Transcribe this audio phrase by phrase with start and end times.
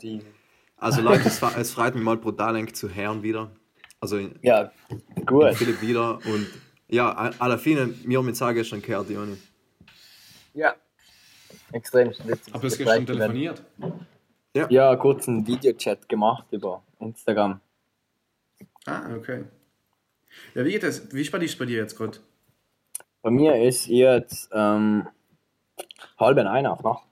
[0.00, 0.20] sie.
[0.76, 3.50] Also Leute, es, es freut mich mal brutal eng zu hören wieder.
[4.00, 4.72] Also Ja,
[5.26, 5.54] gut.
[5.54, 6.46] Philipp wieder und
[6.88, 9.36] ja, a- alla fine, wir haben jetzt auch gestern gehört, Joni.
[10.54, 10.74] Ja.
[11.72, 12.52] Extrem witzig.
[12.54, 13.62] Aber du hast gestern telefoniert.
[14.68, 17.60] Ja, kurz einen Videochat gemacht über Instagram.
[18.86, 19.44] Ah, okay.
[20.54, 21.12] Ja, wie geht das?
[21.12, 22.18] Wie spät ist es bei dir jetzt gerade?
[23.22, 25.06] Bei mir ist jetzt ähm,
[26.18, 27.04] halb in einer auf Nacht.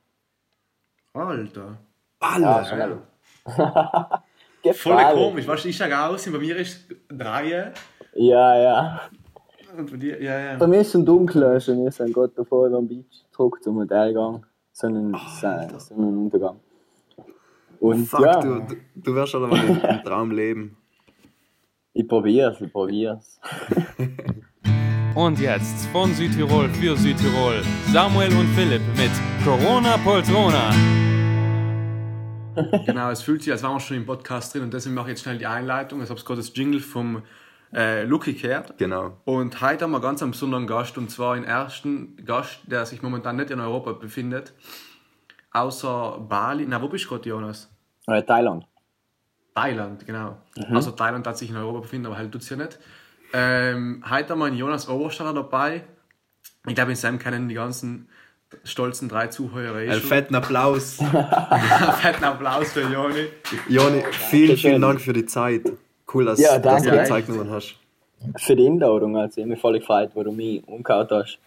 [1.13, 1.79] Alter.
[2.21, 2.65] Ja, Alle!
[2.67, 2.99] schnell.
[4.75, 5.47] Voll komisch.
[5.47, 7.73] Weißt du, ich sage aus, und bei mir ist drei.
[8.15, 9.01] Ja, ja.
[9.77, 10.57] Und bei dir, ja, ja.
[10.57, 14.45] Bei mir ist es dunkel, also wir sind gerade davor den Beach zurück zum Modellgang.
[14.73, 15.81] Sonnen, Alter.
[15.81, 16.61] Sonnenuntergang.
[17.81, 20.77] Und Fuck, ja, du, du, du wirst schon mal im, im Traum leben.
[21.93, 23.41] ich probier's, ich probier's.
[25.15, 27.63] Und jetzt von Südtirol für Südtirol
[27.93, 29.11] Samuel und Philipp mit
[29.43, 30.71] Corona Poltrona.
[32.87, 35.11] Genau, es fühlt sich, als wären wir schon im Podcast drin und deswegen mache ich
[35.11, 36.03] jetzt schnell die Einleitung.
[36.03, 37.23] Ich habe gerade das Jingle vom
[37.73, 38.79] äh, Lucky gehört.
[38.79, 39.19] Genau.
[39.25, 43.03] Und heute haben wir ganz einen besonderen Gast und zwar den ersten Gast, der sich
[43.03, 44.53] momentan nicht in Europa befindet.
[45.53, 46.67] Außer Bali.
[46.69, 47.71] Na, wo bist du gerade, Jonas?
[48.07, 48.67] Äh, Thailand.
[49.55, 50.39] Thailand, genau.
[50.71, 52.79] Also Thailand hat sich in Europa befindet, aber halt tut es ja nicht.
[53.33, 55.85] Ähm, heute haben wir einen Jonas Oberstaller dabei.
[56.67, 58.09] Ich glaube, in Sam kennen die ganzen
[58.65, 60.09] stolzen drei Zuhörer eh Einen schon.
[60.09, 60.95] fetten Applaus.
[62.01, 63.27] Fetten Applaus für Joni.
[63.69, 64.83] Joni, vielen, vielen.
[64.83, 65.63] Dank für die Zeit.
[66.13, 67.77] Cool, dass, Ja, dass du Zeit genommen hast.
[68.37, 71.39] Für die Einladung, also ich mich voll gefreut, wo du mich umgehauen hast.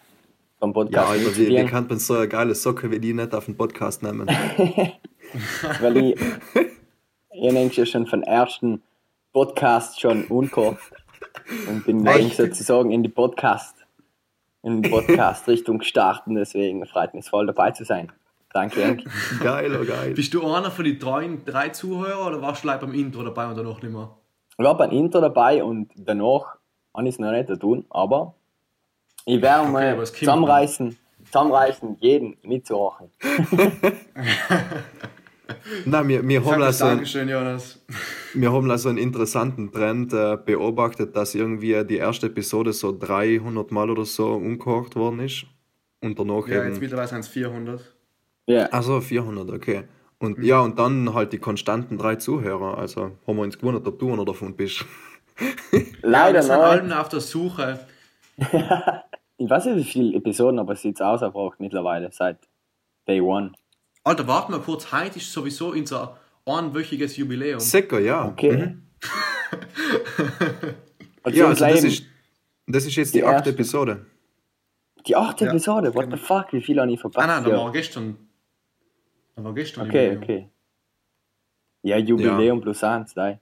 [0.58, 3.34] Vom Ja, Podcast Alter, wie, wie kann man so eine geile Socke wie die nicht
[3.34, 4.28] auf den Podcast nehmen?
[5.80, 6.20] weil ich,
[7.32, 8.80] ich denke ja schon von ersten
[9.32, 10.78] Podcast schon umgehört
[11.68, 12.36] und bin Echt?
[12.36, 13.74] sozusagen in die Podcast,
[14.62, 18.12] in die Podcast-Richtung gestartet, deswegen freut mich voll dabei zu sein.
[18.52, 19.10] Danke, danke.
[19.42, 20.12] Geil, oh geil.
[20.12, 23.46] Bist du einer von den drei, drei Zuhörern oder warst du gleich beim Intro dabei
[23.46, 24.10] und danach nicht mehr?
[24.58, 26.56] Ich war beim Intro dabei und danach
[26.94, 28.34] habe ich es noch nicht tun, aber
[29.24, 33.10] ich werde mal es kommt zusammenreißen, zusammenreißen, jeden mitzuhören.
[35.84, 37.84] Nein, wir, wir, haben also, Dankeschön, Jonas.
[38.34, 43.70] wir haben also einen interessanten Trend äh, beobachtet, dass irgendwie die erste Episode so 300
[43.70, 45.46] Mal oder so umgehört worden ist.
[46.00, 46.80] Und danach Ja, jetzt eben.
[46.80, 47.94] mittlerweile sind es 400.
[48.46, 49.84] Ja, Also 400, okay.
[50.18, 52.78] Und ja, und dann halt die konstanten drei Zuhörer.
[52.78, 54.84] Also haben wir uns gewundert, ob du einer davon bist.
[56.02, 57.80] leider wir sind allen auf der Suche.
[59.38, 62.38] Ich weiß nicht, wie viele Episoden, aber es sieht aus, er braucht mittlerweile seit
[63.08, 63.50] Day One.
[64.04, 64.90] Alter, warte mal kurz.
[64.92, 67.60] Heute ist sowieso unser einwöchiges Jubiläum.
[67.60, 68.26] Sicker, ja.
[68.26, 68.76] Okay.
[71.22, 72.04] Und Ja, so also das ist,
[72.66, 73.50] das ist jetzt die, Die achte erste.
[73.50, 74.06] Episode.
[75.06, 76.16] die achte Ja, Episode, what genau.
[76.16, 77.26] the fuck, wie viel habe ich Ah verpasst?
[77.28, 77.56] nein, da ja.
[77.58, 78.16] war gestern.
[79.36, 80.22] Da war gestern Okay, Jubiläum.
[80.22, 80.48] okay.
[81.82, 83.38] Ja, Jubiläum plus eins, nein.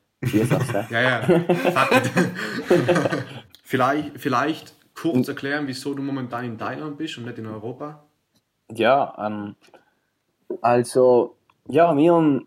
[0.91, 1.22] Ja, ja.
[3.62, 8.04] Vielleicht, vielleicht kurz erklären, wieso du momentan in Thailand bist und nicht in Europa.
[8.72, 9.54] Ja, ähm,
[10.62, 11.37] also,
[11.69, 12.47] ja, wir haben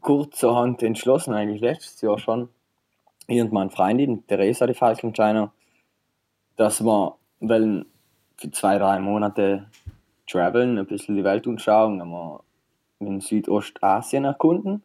[0.00, 2.48] kurzerhand entschlossen, eigentlich letztes Jahr schon,
[3.26, 5.52] ich und meine Freundin, Theresa, die Falkensteiner,
[6.56, 7.86] dass wir wollen
[8.36, 9.66] für zwei, drei Monate
[10.26, 12.40] traveln, ein bisschen die Welt anschauen, haben wir
[13.00, 14.82] in Südostasien erkunden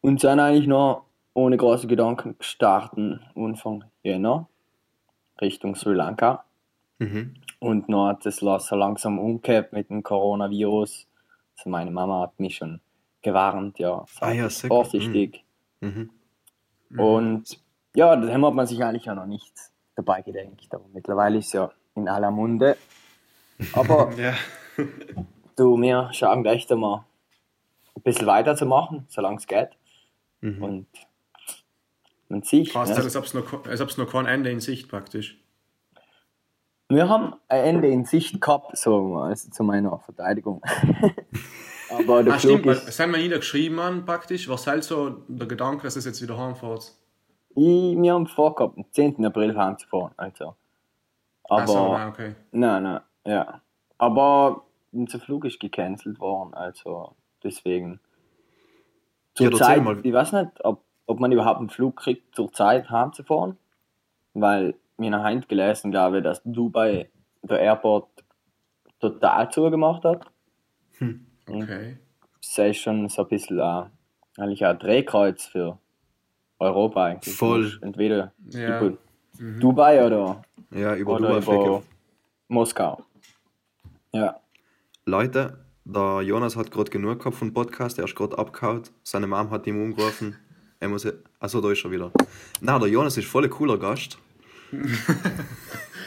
[0.00, 1.04] und sind eigentlich noch
[1.34, 4.48] ohne große Gedanken gestartet, Anfang Jänner,
[5.40, 6.44] Richtung Sri Lanka.
[6.98, 7.34] Mhm.
[7.58, 11.06] Und noch hat es so langsam umgekehrt mit dem Coronavirus.
[11.56, 12.80] Also meine Mama hat mich schon
[13.22, 15.44] gewarnt, ja, Ah ja, vorsichtig.
[15.80, 16.10] Mhm.
[16.96, 17.60] Und
[17.94, 19.52] ja, daheim hat man sich eigentlich ja noch nicht
[19.94, 20.66] dabei gedenkt.
[20.70, 22.76] Aber mittlerweile ist ja in aller Munde.
[23.72, 24.34] Aber Ja.
[25.56, 27.04] du, wir schauen gleich da mal
[27.94, 29.70] ein bisschen weiterzumachen, solange es geht.
[30.42, 30.62] Mhm.
[30.62, 30.86] Und
[32.28, 33.02] man sieht, Fast, ne?
[33.02, 35.38] als ob es noch, als kein Ende in Sicht praktisch.
[36.88, 40.62] Wir haben ein Ende in Sicht gehabt, sagen wir, also zu meiner Verteidigung.
[41.90, 44.48] Aber der Ah, Flug stimmt, weil ist, es haben wir niedergeschrieben an, praktisch.
[44.48, 46.92] Was halt so der Gedanke, dass es jetzt wieder heimfährt?
[47.50, 49.24] Ich, wir haben vorgehabt, am 10.
[49.24, 50.12] April heimzufahren.
[50.16, 50.54] Also.
[51.44, 52.34] Aber, Ach so, okay.
[52.50, 53.60] nein, nein, ja.
[53.98, 58.00] Aber unser Flug ist gecancelt worden, also deswegen.
[59.38, 60.00] Ja, Zur erzähl Zeit, mal.
[60.02, 63.58] ich weiß nicht, ob, ob man überhaupt einen Flug kriegt, zur Zeit heimzufahren,
[64.34, 67.08] weil nach Hand gelesen, glaube ich, dass Dubai
[67.42, 68.08] der Airport
[69.00, 70.26] total zugemacht hat.
[71.48, 71.98] okay.
[72.40, 73.82] Das ist schon so ein bisschen äh,
[74.38, 75.78] eigentlich ein Drehkreuz für
[76.58, 77.34] Europa eigentlich.
[77.34, 77.78] Voll.
[77.82, 78.80] Entweder Ja.
[78.80, 78.96] über
[79.60, 81.82] Dubai oder Ja, über oder Dubai über.
[82.48, 83.02] Moskau.
[84.12, 84.40] Ja.
[85.04, 85.58] Leute,
[85.88, 88.82] Der Jonas hat gerade genug gehabt von Podcast, er ist gerade abgehauen.
[89.04, 90.36] Seine Mom hat ihm umgerufen.
[90.80, 91.06] Er muss.
[91.38, 92.10] Achso, da ist er wieder.
[92.60, 94.18] Na, der Jonas ist voll ein cooler Gast.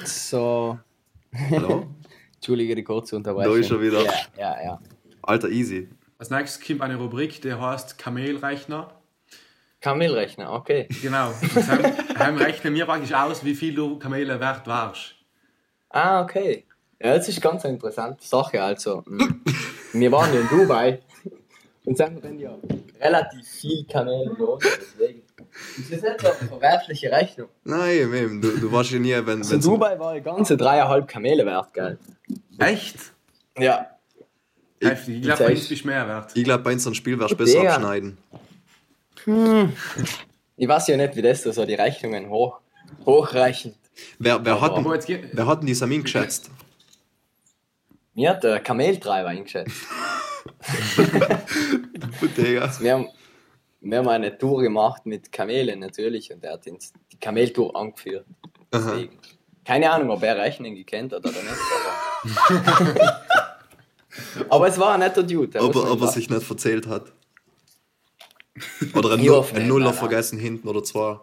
[0.06, 0.80] So,
[1.52, 1.88] Hallo?
[2.36, 3.54] Entschuldige die kurze Unterbrechung.
[3.54, 4.04] Da ist er wieder.
[4.04, 4.80] Ja, ja, ja.
[5.22, 5.90] Alter, easy.
[6.18, 8.94] Als nächstes kommt eine Rubrik, die heißt Kamelrechner.
[9.82, 10.88] Kamelrechner, okay.
[11.02, 11.32] Genau.
[12.18, 15.16] Dann, rechnen wir praktisch aus, wie viel du Kamele wert warst.
[15.90, 16.66] Ah, okay.
[17.02, 18.62] Ja, das ist ganz eine interessante Sache.
[18.62, 19.42] Also, mm,
[19.94, 21.02] wir waren ja in Dubai
[21.86, 22.58] und sind dann ja
[23.00, 24.62] relativ viel Kamele los.
[24.64, 25.22] Deswegen.
[25.78, 27.50] Das ist nicht so eine verwerfliche Rechnung.
[27.64, 29.40] Nein, Mem, du, du warst ja nie, wenn.
[29.40, 31.98] Also in Dubai war die ganze dreieinhalb Kamele wert, gell?
[32.58, 32.96] Echt?
[33.58, 33.88] Ja.
[34.82, 35.18] Heftig.
[35.18, 36.32] Ich glaube, bei uns bist du mehr wert.
[36.36, 37.76] Ich glaube, bei uns ein Spiel wärst du besser Digga.
[37.76, 38.18] abschneiden.
[40.56, 42.60] Ich weiß ja nicht, wie das da so die Rechnungen hoch,
[43.06, 43.76] hochrechnet.
[44.18, 46.50] Wer, wer, hat, Aber denn- jetzt wer hat denn die Samin geschätzt?
[48.14, 49.74] Mir hat der Kameltreiber eingeschätzt.
[52.38, 52.72] Digga.
[52.80, 53.08] Wir haben,
[53.82, 58.26] wir haben eine Tour gemacht mit Kamelen natürlich und er hat uns die Kameltour angeführt.
[58.72, 58.92] Aha.
[58.92, 59.18] Deswegen.
[59.66, 61.56] Keine Ahnung, ob er Rechnen gekannt hat oder nicht.
[62.90, 63.22] Aber,
[64.50, 65.60] aber es war ein netter Dude.
[65.62, 67.12] Ob, er- ob er sich nicht verzählt hat.
[68.96, 71.20] Oder ein, Ich Null, ein Nuller vergessen hinten oder zwei.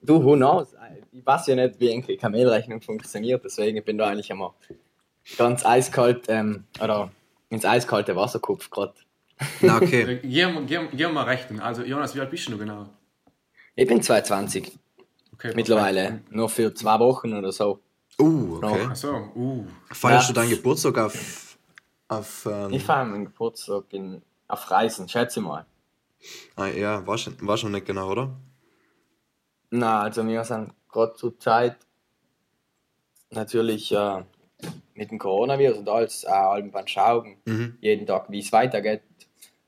[0.00, 0.68] Du, who knows?
[1.12, 4.54] Ich weiß ja nicht, wie eine Kamelrechnung funktioniert, deswegen bin da eigentlich immer
[5.36, 7.10] ganz eiskalt ähm, oder
[7.50, 8.94] ins eiskalte Wasser gekupft gerade.
[9.60, 10.02] Na, okay.
[10.12, 11.60] Äh, Gehen wir- gehen gehen wir mal rechnen.
[11.60, 12.88] Also, Jonas, wie alt bist du genau?
[13.74, 14.72] Ich bin 22
[15.34, 17.80] Okay, mittlerweile, nur für zwei Wochen oder so.
[18.18, 18.86] Uh, okay.
[18.86, 19.66] Achso, uh.
[19.92, 20.34] Feierst Ja.
[20.34, 21.58] du deinen Geburtstag auf.
[22.08, 25.66] auf ähm, Ich fahre meinen Geburtstag in, auf Reisen, schätze mal.
[26.56, 28.34] ah, ja, weißt du weißt du noch nicht genau, oder?
[29.70, 31.76] Na, also wir sind gerade zur Zeit
[33.30, 34.22] natürlich äh,
[34.94, 37.76] mit dem Coronavirus und alles auch allem beim Schauen, Mhm.
[37.82, 39.02] jeden Tag, wie es weitergeht.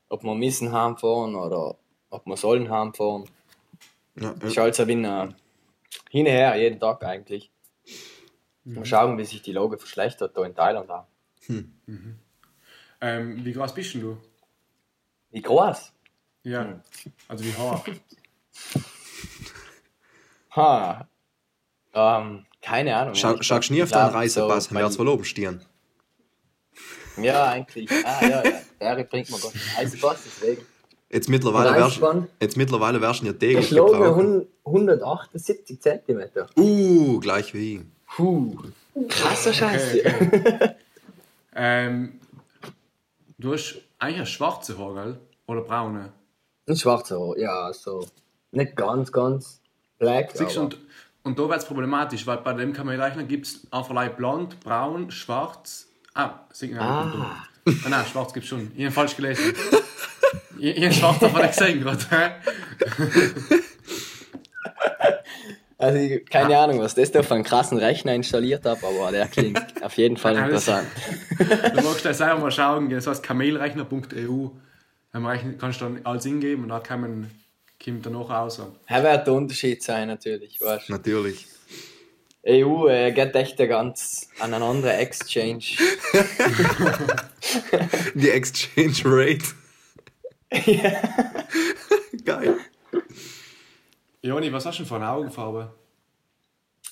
[0.09, 1.77] Ob wir müssen heimfahren oder
[2.11, 3.29] ob wir sollen heimfahren.
[4.17, 4.63] Ja, Ich ja.
[4.65, 5.29] also bin äh,
[6.11, 7.51] hinher, jeden Tag eigentlich.
[8.65, 11.07] Mal schauen, wie sich die Lage verschlechtert da in Thailand auch.
[13.01, 14.19] Ähm, wie groß bist denn du?
[15.31, 15.93] Wie groß?
[16.45, 16.81] Ja.
[17.29, 17.85] Also wie hoch?
[20.57, 21.07] Ha.
[21.93, 23.15] Ähm, keine Ahnung.
[23.15, 25.65] Schau, Ich schaust du nie auf deinen Reisepass, so dann wär's bei- wohl oben stehen.
[27.19, 27.91] Ja, eigentlich.
[28.05, 28.63] Ah, ja, ja.
[28.81, 30.63] Der bringt mir Gott einen Reisepass, deswegen.
[31.11, 32.01] Jetzt mittlerweile wärst,
[32.41, 34.47] jetzt mittlerweile wärst ja täglich Geschlagen gebrauchen.
[34.67, 36.47] 178 Zentimeter.
[36.57, 37.83] Uh, gleich wie.
[38.15, 38.57] Puh.
[39.09, 40.03] Krasser Scheiße.
[41.55, 42.21] ähm,
[43.39, 45.19] du hast eigentlich ein schwarze Haar, gell?
[45.47, 46.13] Oder braune?
[46.67, 48.07] Ein schwarzer Haar, ja, so.
[48.51, 49.61] Nicht ganz, ganz
[49.99, 50.33] black.
[50.35, 50.79] Siehst und,
[51.23, 55.89] und da wird es problematisch, weil bei dem Kamelrechner gibt es einfach blond, braun, schwarz.
[56.15, 57.45] Ah, nein, Ah.
[57.85, 57.89] Ah.
[57.89, 58.71] nein, schwarz gibt es schon.
[58.77, 59.55] Ich habe falsch gelesen.
[60.59, 62.35] ich ich habe schwarz davon nicht gesehen gerade.
[65.81, 69.29] Also, ich, keine Ahnung, was das da für einen krassen Rechner installiert habe, aber der
[69.29, 70.89] klingt auf jeden Fall interessant.
[71.39, 74.49] Du magst da selber mal schauen, das heißt kamelrechner.eu.
[75.13, 77.31] Dann kannst du dann alles eingeben und dann kann man,
[77.83, 78.61] kommt dann noch raus.
[78.87, 80.61] Er wird der Unterschied sein, natürlich.
[80.61, 80.91] Weißt.
[80.91, 81.47] Natürlich.
[82.49, 85.65] EU äh, geht echt ein ganz an einen anderen Exchange.
[88.15, 89.45] Die Exchange Rate.
[92.25, 92.57] Geil.
[94.23, 95.75] Joni, was hast du denn für eine Augenfarbe?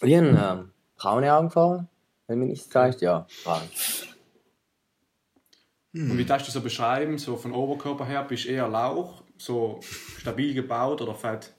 [0.03, 1.87] Wie ein ähm, braune Augenfarbe,
[2.27, 3.01] wenn mich nicht täuscht.
[3.01, 3.63] Ja, braun.
[5.95, 7.17] Und wie darfst du so beschreiben?
[7.17, 9.81] So von Oberkörper her bist du eher Lauch, so
[10.19, 11.55] stabil gebaut oder fett?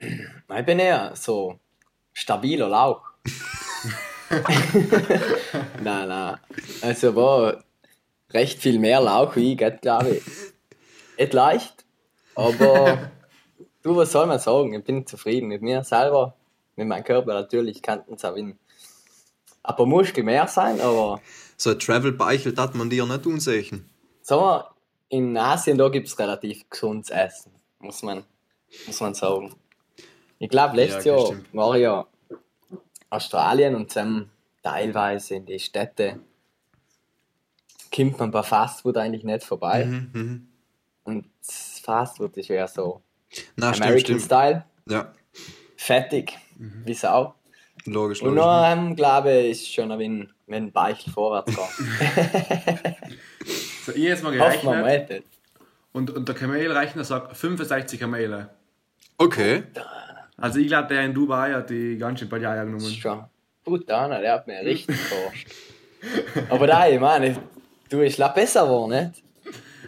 [0.00, 1.60] Ich bin eher so
[2.16, 3.02] stabiler Lauch.
[5.82, 6.38] nein, nein.
[6.80, 7.62] Also war
[8.30, 10.24] recht viel mehr Lauch wie ich, glaube ich.
[11.18, 11.84] Nicht leicht,
[12.34, 13.10] aber
[13.82, 14.72] du, was soll man sagen?
[14.72, 16.34] Ich bin zufrieden mit mir selber,
[16.74, 17.82] mit meinem Körper natürlich.
[17.82, 18.58] Könnten es auch in
[19.62, 21.20] ein paar Muskeln mehr sein, aber
[21.58, 23.90] So ein Travel-Beichel darf man dir nicht unsehen.
[24.22, 24.70] sagen wir,
[25.10, 28.24] in Asien da gibt es relativ gesundes Essen, muss man,
[28.86, 29.54] muss man sagen.
[30.38, 31.54] Ich glaube, letztes Ja, Jahr stimmt.
[31.54, 32.06] war ja
[33.10, 34.30] Australien und dann
[34.62, 36.20] teilweise in die Städte
[37.94, 39.86] kommt man bei Fastfood eigentlich nicht vorbei.
[39.86, 40.48] Mhm, mhm.
[41.04, 43.00] Und das Fastfood ist ja so
[43.56, 44.22] Na, American stimmt.
[44.22, 45.12] Style, Ja,
[45.76, 46.82] fettig, Mhm.
[46.84, 47.34] wie Sau.
[47.84, 48.44] logisch, Und logisch.
[48.44, 52.96] noch, ähm, glaube ich, ist schon ein wenn ein Beichel vorwärts geht.
[53.84, 55.24] So, ich jetzt mal gerechnet
[55.92, 58.50] und, und der Kamelrechner sagt 65 Kamele.
[59.16, 59.62] Okay.
[60.36, 62.90] Also ich glaube, der in Dubai hat die ganz schön Das ist genommen.
[63.00, 63.24] schon
[63.64, 65.48] gut an, der hat mir richtig verarscht.
[66.50, 67.36] Aber nein, ich meine,
[67.88, 69.22] du bist la besser geworden, nicht?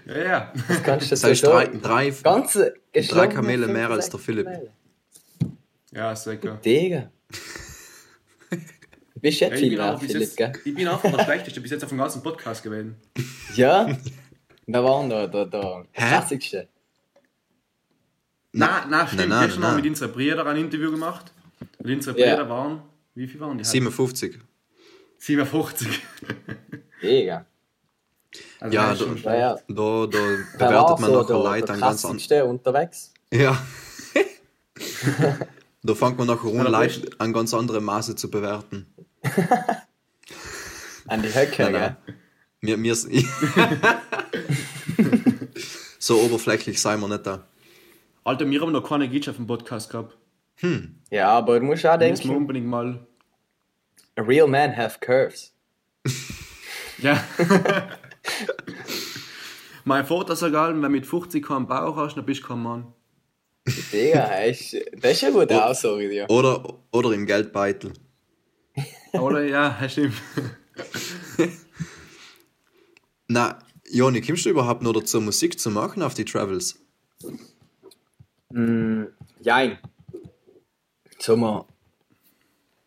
[0.06, 0.52] Ja, ja.
[0.68, 4.46] Das kannst du Das heißt, drei, drei, ganze geschlagene Kamele mehr als der 65 Philipp.
[4.46, 4.72] Kamele.
[5.92, 6.58] Ja, sicher.
[6.64, 7.10] Digga.
[8.50, 8.56] Du
[9.20, 10.52] bist jetzt ich, viel bin auch wert, bis Philipp, jetzt, gell?
[10.64, 12.96] ich bin einfach der Schlechteste bis jetzt auf dem ganzen Podcast gewesen.
[13.54, 13.86] Ja?
[14.66, 16.08] Wer war denn da, der, der Hä?
[16.08, 16.68] klassigste?
[18.52, 19.20] Nein, nein, stimmt.
[19.20, 21.32] Nein, nein, Gestern haben wir mit unseren Brüdern ein Interview gemacht.
[21.78, 22.48] Und unsere Ja.
[22.48, 22.82] Waren,
[23.14, 23.64] wie viel waren die?
[23.64, 24.38] 57.
[25.18, 26.00] 57.
[27.02, 27.44] Digga.
[28.60, 29.54] Also Ja, du- schon Ja.
[29.54, 32.10] Da, da bewertet man so nachher Leute an ganz an.
[32.10, 33.12] klassigste unterwegs?
[33.32, 33.60] Ja.
[35.82, 38.86] da fängt man nachher an, Leute an ganz andere Maße zu bewerten.
[41.08, 41.96] An die Höcke, Nein, gell?
[42.60, 42.94] Mir, mir
[45.98, 47.46] so oberflächlich sei man nicht da.
[48.28, 50.18] Alter, wir haben noch keine Gitsch auf dem Podcast gehabt.
[51.10, 53.06] Ja, aber du musst auch Da müssen wir denken, unbedingt mal.
[54.16, 55.54] a real man have curves.
[57.00, 57.22] Ja.
[59.84, 62.92] mein Vater sagt wenn du mit 50 keinen Bauch hast, dann bist du kein Mann.
[63.92, 65.40] Digga, das ist eine Oh.
[65.40, 66.28] gute Aussage, dir.
[66.28, 67.92] Oder, oder im Geldbeutel.
[69.12, 69.44] Oder?
[69.44, 70.14] Ja, das stimmt.
[73.28, 73.58] Na,
[73.90, 76.78] Joni, kommst du überhaupt noch dazu, Musik zu machen auf die Travels?
[78.50, 79.78] Jein.
[81.18, 81.64] Sag mal,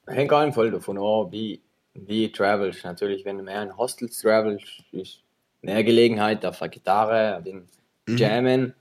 [0.07, 1.61] hängt auch voll davon ab, wie,
[1.93, 2.83] wie du travelst.
[2.83, 5.23] Natürlich, wenn du mehr in Hostels travelst, ist
[5.61, 7.67] mehr Gelegenheit auf der Gitarre, auf den
[8.07, 8.73] Jammen.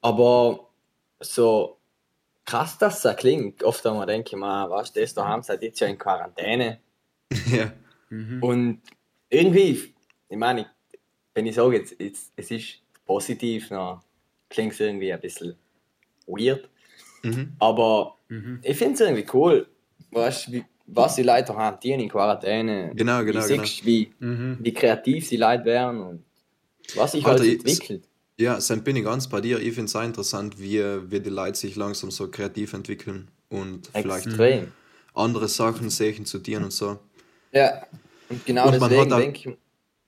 [0.00, 0.70] Aber
[1.20, 1.78] so
[2.44, 5.86] krass, dass das klingt, oft einmal denke ich mir, was das daheim seid jetzt ja
[5.86, 6.80] in Quarantäne.
[7.46, 7.72] ja.
[8.10, 8.80] Und
[9.28, 9.94] irgendwie,
[10.28, 10.66] ich meine,
[11.34, 14.00] wenn ich sage, jetzt, jetzt, es ist positiv, dann
[14.50, 15.54] klingt es irgendwie ein bisschen
[16.26, 16.68] weird.
[17.22, 17.52] Mhm.
[17.58, 18.16] Aber
[18.62, 19.66] ich finde es irgendwie cool,
[20.10, 22.92] weißt, wie, was die Leute haben, die in Quarantäne.
[22.94, 23.64] Genau, genau, wie, genau.
[23.64, 26.24] siehst du, wie, wie kreativ die Leute werden und
[26.96, 28.04] was sich Alter, halt ich- entwickelt.
[28.38, 29.58] Ja, Sam, bin ich ganz bei dir.
[29.58, 30.78] Ich finde es auch interessant, wie,
[31.10, 34.72] wie die Leute sich langsam so kreativ entwickeln und vielleicht Extrem.
[35.12, 36.98] andere Sachen sehen zu dir und so.
[37.52, 37.86] Ja,
[38.30, 39.56] und genau Und deswegen denke ich,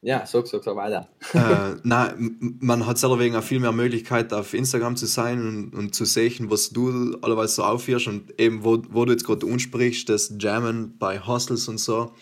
[0.03, 1.09] ja, sag, sag, sag weiter.
[1.33, 5.75] äh, nein, man hat selber wegen auch viel mehr Möglichkeit auf Instagram zu sein und,
[5.75, 9.47] und zu sehen, was du allerweise so aufhörst und eben, wo, wo du jetzt gerade
[9.47, 12.13] ansprichst, das Jammen bei Hostels und so.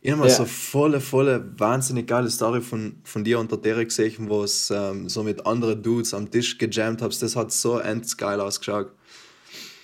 [0.00, 0.34] Ich mal Ja.
[0.34, 4.70] so volle, volle, wahnsinnig geile Story von, von dir und der Derek gesehen, wo es
[4.70, 7.22] ähm, so mit anderen Dudes am Tisch gejammt hast.
[7.22, 8.92] Das hat so ends geil ausgeschaut.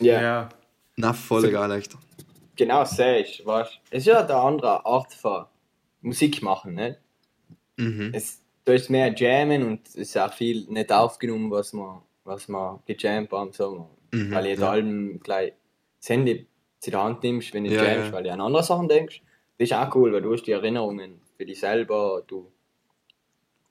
[0.00, 0.48] Ja, Ja.
[0.96, 1.96] Na, voll geil, echt.
[2.56, 5.46] genau siehst, weißt Es ist ja eine andere Art von
[6.02, 6.98] Musik machen, ne?
[7.82, 8.10] Mhm.
[8.14, 12.48] Es, da ist mehr Jammen und es ist auch viel nicht aufgenommen, was man, was
[12.48, 13.88] man gejammt haben, so.
[14.12, 14.70] Mhm, weil jedes ja.
[14.70, 15.54] Album gleich
[16.00, 16.46] das Handy
[16.78, 18.12] zu der Hand nimmst, wenn du Ja, jammst, ja.
[18.12, 19.22] weil du an andere Sachen denkst.
[19.58, 22.50] Das ist auch cool, weil du hast die Erinnerungen für dich selber, du,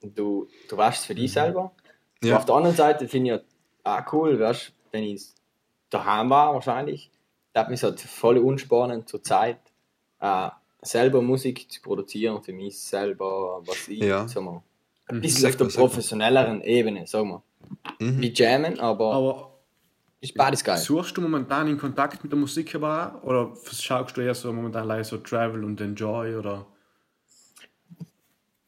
[0.00, 1.72] du, du weißt für dich selber.
[2.22, 2.28] Mhm.
[2.28, 2.36] Ja.
[2.36, 3.40] Auf der anderen Seite finde ich
[3.84, 5.26] auch cool, weißt, wenn ich
[5.90, 7.10] daheim war wahrscheinlich,
[7.52, 9.58] da hat mich halt voll unspannend zur Zeit,
[10.20, 10.48] äh,
[10.82, 14.26] selber Musik zu produzieren, für mich selber, was ich, Ja.
[14.28, 14.62] sag mal,
[15.06, 15.20] ein Mhm.
[15.20, 17.42] bisschen auf der Sag mal, professionelleren Ebene, sag mal.
[18.00, 18.20] Mhm.
[18.20, 19.58] Wie Jammen, aber Aber
[20.20, 20.78] ist beides geil.
[20.78, 23.20] suchst du momentan in Kontakt mit der Musik aber?
[23.24, 26.34] Oder schaust du eher so momentan like so Travel und Enjoy?
[26.36, 26.66] Oder?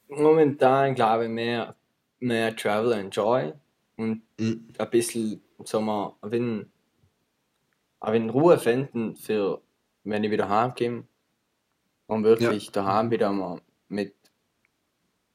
[0.08, 1.74] Momentan glaube ich mehr,
[2.20, 3.52] mehr Travel and Joy
[3.96, 4.68] und Mhm.
[4.78, 6.66] ein bisschen, sagen wir, ein wenig
[8.32, 9.60] Ruhe finden für,
[10.04, 11.04] wenn ich wieder heimkomme
[12.06, 14.14] und wirklich daheim wieder mal mit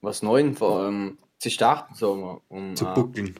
[0.01, 3.35] was Neuem vor, ähm, zu starten, sagen wir, um Zu äh, buckeln.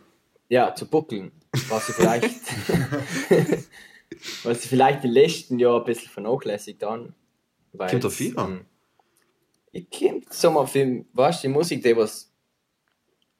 [0.50, 1.32] ja, zu buckeln,
[1.70, 2.32] was ich vielleicht,
[4.44, 7.14] was ich vielleicht die letzten Jahre ein bisschen vernachlässigt habe.
[7.74, 8.52] weil Kommt da viel an?
[8.52, 8.66] ähm,
[9.72, 12.32] Ich komme, sag mal, für, weißt du, die Musik, die was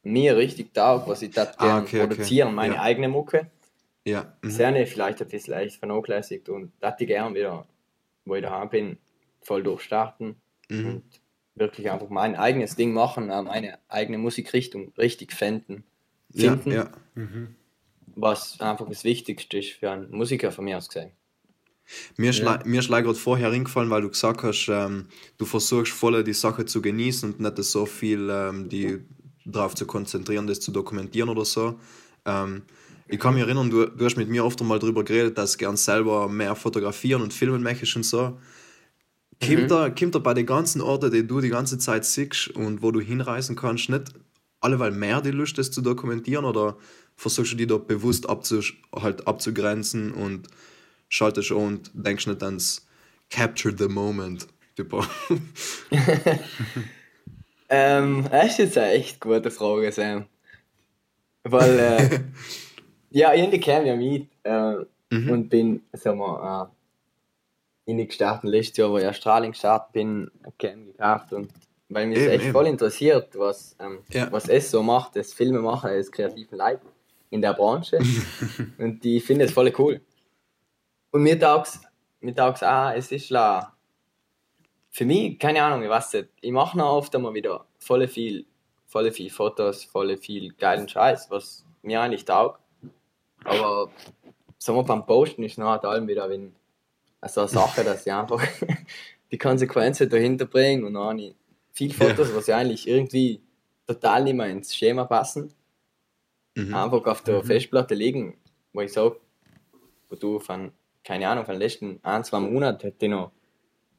[0.04, 2.08] mir richtig taugt, was ich da Ah, okay, okay.
[2.08, 2.82] produzieren, meine Ja.
[2.82, 3.50] eigene Mucke,
[4.06, 4.34] Ja.
[4.42, 4.50] Mhm.
[4.50, 7.68] sehr nicht vielleicht ein bisschen leicht vernachlässigt und da ich gern wieder,
[8.26, 8.98] wo ich daheim bin,
[9.42, 10.36] voll durchstarten
[10.70, 10.86] Mhm.
[10.86, 11.04] und
[11.56, 15.84] wirklich einfach mein eigenes Ding machen, meine eigene Musikrichtung richtig finden.
[16.34, 16.92] Ja, finden ja.
[18.16, 21.12] was einfach das Wichtigste ist für einen Musiker von mir aus gesehen.
[22.18, 25.08] Mir, ist gerade vorher hingefallen, weil du gesagt hast, ähm,
[25.40, 29.00] du versuchst voll die Sache zu genießen und nicht so viel ähm, die
[29.44, 31.80] darauf zu konzentrieren, das zu dokumentieren oder so.
[32.26, 32.62] Ähm,
[33.08, 35.58] ich kann mich erinnern, du, du hast mit mir oft mal darüber geredet, dass du
[35.58, 38.38] gern selber mehr fotografieren und filmen möchtest und so.
[39.44, 42.82] Kommt, da, kommt da bei den ganzen Orten, die du die ganze Zeit siehst und
[42.82, 44.12] wo du hinreisen kannst, nicht
[44.60, 46.78] alleweil mehr die Lust, das zu dokumentieren oder
[47.16, 48.62] versuchst du die da bewusst abzu
[48.94, 50.48] halt abzugrenzen und
[51.08, 52.86] schaltest und denkst nicht ans
[53.30, 55.04] Capture the Moment Typo.
[57.70, 60.26] Ähm, das ist jetzt eine echt gute Frage, Sam.
[61.44, 62.20] Weil, äh,
[63.12, 64.76] ja, irgendwie kam ja mit äh,
[65.12, 66.79] und bin, sagen wir, äh,
[67.90, 71.52] in die gestartet letztes Jahr, wo ich Australien gestartet bin, Cam gekauft und
[71.90, 72.54] weil mich das Eben, echt eben.
[72.54, 74.32] voll interessiert, was, ähm, Ja.
[74.32, 76.82] was es so macht, das Filme machen als kreativen Leute
[77.32, 77.98] in der Branche.
[78.78, 80.00] und die finden es voll cool.
[81.12, 81.80] Und mir taugt's,
[82.20, 83.74] mir taugt's auch, es ist la,
[84.92, 88.46] für mich, keine Ahnung, ich weiß nicht, ich mache noch oft einmal wieder voll viel,
[88.86, 92.60] voll viel Fotos, voll viel geilen Scheiß, was mir eigentlich taugt.
[93.46, 93.90] Aber
[94.60, 96.54] sagen wir, beim Posten ist noch halt allem wieder wenn,
[97.28, 98.42] so eine Sache, dass ich einfach
[99.32, 101.36] die Konsequenzen dahinter bringe und habe ich
[101.72, 103.42] viele Fotos, was ja eigentlich irgendwie
[103.86, 105.54] total nicht mehr ins Schema passen,
[106.56, 106.74] Mhm.
[106.74, 108.38] einfach auf der Festplatte liegen,
[108.74, 109.20] wo ich sage,
[110.10, 110.72] wo du von,
[111.04, 113.32] keine Ahnung, von den letzten ein, zwei Monaten hätte ich noch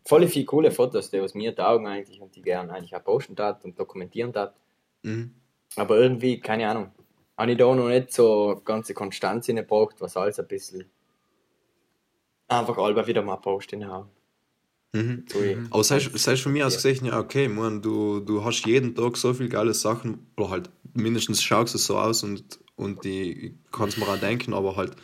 [0.04, 3.36] voll viele coole Fotos, die aus mir taugen eigentlich und die gerne eigentlich auch posten
[3.36, 4.54] tat und dokumentieren tat.
[5.02, 5.34] Mhm.
[5.76, 6.90] Aber irgendwie, keine Ahnung,
[7.36, 10.90] habe ich da noch nicht so ganze Konstanz gebraucht, was alles ein bisschen
[12.50, 14.08] einfach alle wieder mal posten haben.
[14.92, 15.24] Mhm.
[15.28, 16.90] So ich- Aber sei, sei von mir aus Ja.
[16.90, 20.70] gesehen, ja, okay, man, du, du hast jeden Tag so viel geile Sachen, oder halt
[20.94, 24.96] mindestens schaust es so aus und, und die kannst mir auch denken, aber halt,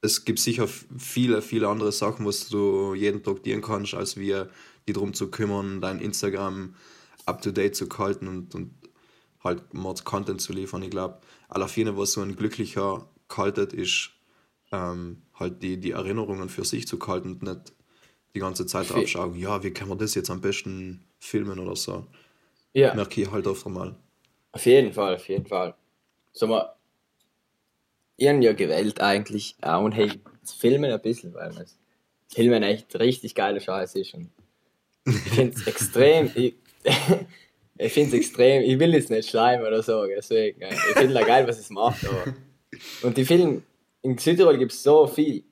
[0.00, 4.50] es gibt sicher viele, viele andere Sachen, was du jeden Tag dienen kannst, als wir,
[4.88, 6.74] die darum zu kümmern, dein Instagram
[7.24, 8.74] up to date zu halten und, und
[9.44, 10.82] halt Mods Content zu liefern.
[10.82, 14.10] Ich glaube, aller viele, was so ein glücklicher kaltet, ist
[14.72, 17.72] ähm, halt die, die Erinnerungen für sich zu halten und nicht
[18.34, 21.76] die ganze Zeit drauf schauen, ja, wie kann man das jetzt am besten filmen oder
[21.76, 22.06] so.
[22.72, 23.94] Ja, Merke ich halt oft einmal.
[24.52, 25.74] auf jeden Fall, auf jeden Fall.
[26.32, 26.74] Sag mal,
[28.16, 30.10] ich habe ja gewählt eigentlich auch und hey,
[30.58, 31.76] filmen ein bisschen, weil das
[32.28, 34.30] Filmen echt richtig geile Scheiße ist und
[35.04, 36.54] ich finde es extrem, ich,
[37.76, 41.20] ich finde es extrem, ich will jetzt nicht schleimen oder so, deswegen, äh, ich finde
[41.20, 42.34] es geil, was es macht, aber
[43.02, 43.62] und die Filme,
[44.02, 45.44] in Südtirol gibt es so viel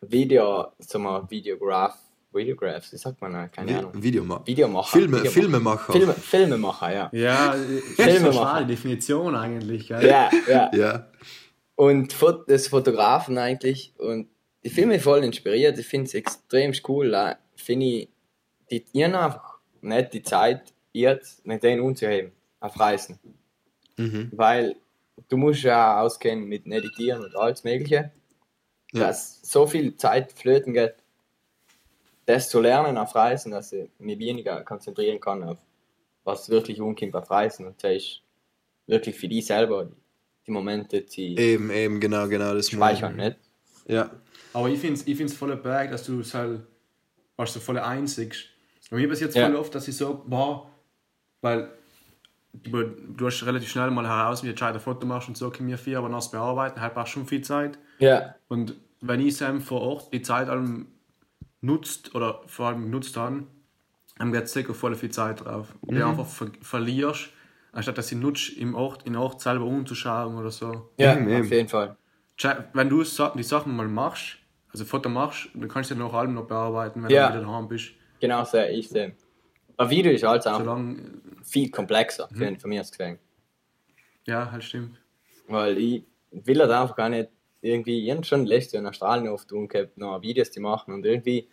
[0.00, 1.96] Video, sag mal, Videograph,
[2.32, 3.48] Videographs, wie sagt man, da?
[3.48, 4.46] keine Ahnung, Videomacher.
[4.46, 4.90] Videomacher.
[4.98, 5.32] Filme, Videomacher.
[5.32, 5.92] Filmemacher.
[5.92, 7.10] Filme, Filmemacher, ja.
[7.12, 8.66] Ja, ich Filme finde machen.
[8.66, 9.88] die Definition eigentlich.
[9.88, 10.06] Gell?
[10.06, 10.70] Ja, ja.
[10.74, 11.08] Ja.
[11.76, 13.92] Und Fot- das Fotografen eigentlich.
[13.98, 14.28] Und
[14.62, 15.78] ich finde mich voll inspiriert.
[15.78, 17.14] Ich finde es extrem cool.
[17.14, 18.08] auch Finde ich,
[18.70, 23.18] die, ich habe einfach nicht die Zeit, jetzt mit denen umzuheben, auf Reisen.
[23.96, 24.30] Mhm.
[24.32, 24.76] Weil
[25.28, 28.12] du musst ja auskennen mit Editieren und alles Mögliche.
[28.92, 29.06] Ja.
[29.06, 30.94] Dass so viel Zeit flöten geht,
[32.26, 35.58] das zu lernen auf Reisen, dass ich mich weniger konzentrieren kann auf
[36.24, 37.66] was wirklich umkommt auf Reisen.
[37.66, 38.22] Und das ist
[38.86, 39.88] wirklich für die selber
[40.46, 42.54] die Momente zu Eben, eben, genau, genau.
[42.54, 43.36] Das speichern, nicht?
[43.86, 44.10] Ja.
[44.52, 46.60] Aber ich finde es ich find's voll berg, dass du es halt
[47.36, 48.46] warst so voll einzigst.
[48.90, 49.46] Und mir passiert Ja.
[49.46, 50.70] voll oft, dass ich so, boah,
[51.40, 51.70] weil
[52.52, 55.68] du, du hast relativ schnell mal heraus, wie du ein Foto machst und so, können
[55.68, 57.78] wir viel, aber nach bearbeiten, halt brauchst schon viel Zeit.
[57.98, 60.86] Ja, Und wenn ich Sam vor Ort die Zeit allem
[61.60, 63.44] nutzt oder vor allem genutzt habe,
[64.18, 65.74] dann geht sicher voll viel Zeit drauf.
[65.80, 67.30] Und du einfach ver verlierst,
[67.72, 70.90] anstatt dass du nutzt, im Ort, in Ort selber umzuschauen oder so.
[70.98, 71.42] ja Eben, eben.
[71.42, 71.96] auf jeden Fall.
[72.72, 74.38] Wenn du die Sachen mal machst,
[74.72, 77.28] also Foto machst, dann kannst du ja noch allem noch bearbeiten, wenn Ja.
[77.28, 77.92] du wieder daheim bist.
[78.20, 79.14] Genau so, ich sehe.
[79.82, 82.36] Ein Video ist halt einfach Solange, viel komplexer, Mhm.
[82.36, 83.18] für, von mir aus gesehen.
[84.26, 84.98] ja, halt stimmt.
[85.48, 87.28] Weil ich will halt einfach gar nicht
[87.60, 91.04] irgendwie, ich hab schon Jahr in Australien oft tun gehabt, noch Videos zu machen und
[91.06, 91.48] irgendwie,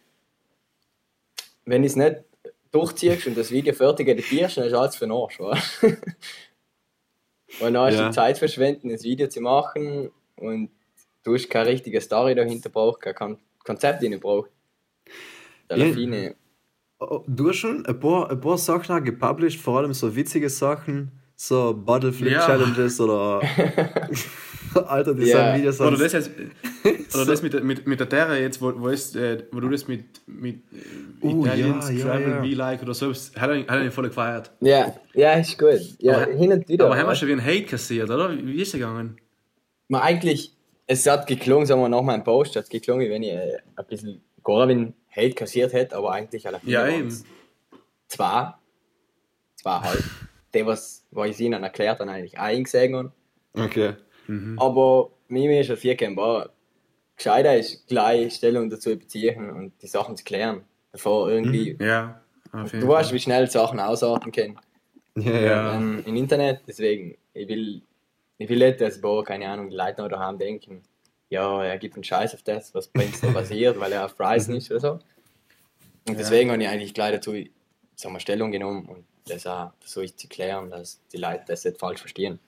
[1.65, 2.17] wenn ich es nicht
[2.71, 5.57] durchziehst und das Video fertig editierst, dann ist alles für den Arsch, wa?
[7.59, 8.07] Weil dann hast Ja.
[8.07, 10.69] du Zeit verschwenden, das Video zu machen und
[11.23, 14.49] du hast keine richtige Story dahinter braucht, kein Kon Konzept drin braucht.
[15.69, 15.85] Der Ja.
[17.27, 21.11] Du hast schon ein paar, ein paar Sachen auch gepublished, vor allem so witzige Sachen,
[21.35, 22.45] so Bottle Flip Ja.
[22.45, 23.41] Challenges oder.
[24.85, 25.51] Alter, die Ja.
[25.53, 26.29] sind Videos Oder das, jetzt,
[27.15, 29.69] oder das mit, der- mit, mit der Terra jetzt, wo, wo, ist, äh, wo du
[29.69, 32.39] das mit, mit äh, Oh, Italians ja, ja, Travel ja.
[32.41, 34.51] Be Like oder so, hat er, hat er voll gefeiert.
[34.59, 35.79] Ja, ja, ist gut.
[35.99, 36.85] Ja, Aber- hin und wieder.
[36.85, 38.31] Aber haben wir schon wie ein Hate kassiert, oder?
[38.37, 39.15] Wie, wie ist der gegangen?
[39.87, 40.53] Man eigentlich,
[40.85, 43.85] es hat geklungen, sagen wir nach meinem Post, hat geklungen, wie wenn ich äh, ein
[43.87, 47.13] bisschen Gorwin Hate kassiert hätte, aber eigentlich alle Ja, eben.
[48.07, 48.53] Zwei,
[49.55, 50.03] zwei halt.
[50.53, 53.11] Der, was, was ich ihnen erklärt habe, eigentlich eingesehen habe.
[53.53, 53.93] Okay.
[54.57, 56.49] Aber mir ist auf jeden Fall war,
[57.15, 60.63] gescheiter ist, gleich Stellung dazu beziehen und die Sachen zu klären.
[60.91, 64.59] Bevor irgendwie, Ja, auf jeden du weißt, wie schnell Sachen ausarten können.
[65.15, 65.41] Ja, ja.
[65.41, 65.75] Ja.
[65.75, 66.61] ähm, im Internet.
[66.67, 67.81] Deswegen, ich will,
[68.37, 70.81] ich will nicht, dass, boah, keine Ahnung, die Leute noch daheim denken,
[71.29, 74.19] ja, er gibt einen Scheiß auf das, was bei uns so passiert, weil er auf
[74.19, 74.99] Ryzen ist oder so.
[76.07, 77.33] Und deswegen habe ich eigentlich gleich dazu
[77.95, 81.65] sagen wir, Stellung genommen und das auch so ich zu klären, dass die Leute das
[81.65, 82.39] nicht falsch verstehen.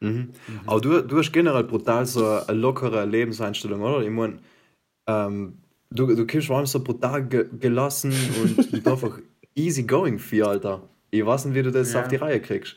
[0.00, 0.32] Mhm.
[0.66, 4.00] Aber du, du hast generell brutal so eine lockere Lebenseinstellung, oder?
[4.02, 4.40] Ich meine,
[5.06, 5.58] ähm,
[5.90, 8.12] du, du kommst vor allem so brutal ge gelassen
[8.42, 9.18] und, und einfach
[9.54, 10.82] easy going für, Alter.
[11.10, 12.02] Ich weiß nicht, wie du das Ja.
[12.02, 12.76] auf die Reihe kriegst.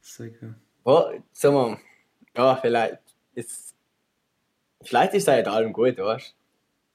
[0.00, 0.54] Sicher.
[0.84, 1.78] Oh, sagen wir,
[2.36, 2.98] ja, vielleicht
[3.34, 3.71] ist,
[4.84, 6.34] vielleicht ist es halt allem gut, weißt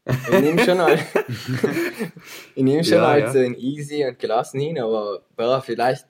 [0.06, 0.13] du?
[0.34, 1.02] Ich nehme schon halt,
[2.56, 3.32] ich nehme schon Ja, halt ja.
[3.34, 6.08] so ein easy und gelassen hin, aber ja, vielleicht,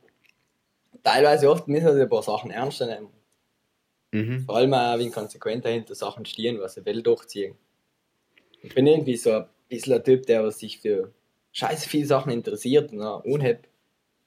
[1.04, 3.10] teilweise oft müssen wir ein paar Sachen ernster nehmen.
[4.12, 4.46] Mhm.
[4.46, 7.56] Vor allem auch wie konsequent dahinter Sachen stehen, was er will durchziehen.
[8.62, 11.12] Ich bin irgendwie so ein bisschen ein Typ, der sich für
[11.52, 13.68] scheiße viele Sachen interessiert und unheb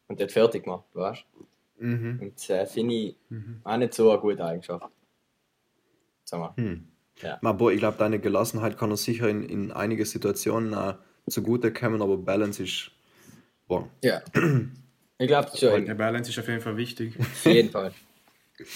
[0.08, 1.86] und das fertig macht, weißt du?
[1.86, 2.18] Mhm.
[2.20, 3.16] Und das äh, finde ich
[3.64, 4.86] auch nicht so eine gute Eigenschaft.
[6.24, 6.54] Sag mal.
[6.56, 6.89] Hm.
[7.22, 7.38] Ja.
[7.42, 10.94] Aber boah, ich glaube, deine Gelassenheit kann uns sicher in, in einige Situationen auch
[11.28, 12.90] zugute kommen, aber Balance ist.
[13.68, 13.88] Boah.
[14.02, 14.22] Ja.
[15.18, 17.14] Ich glaube schon, Der Balance ist auf jeden Fall wichtig.
[17.20, 17.92] auf jeden Fall.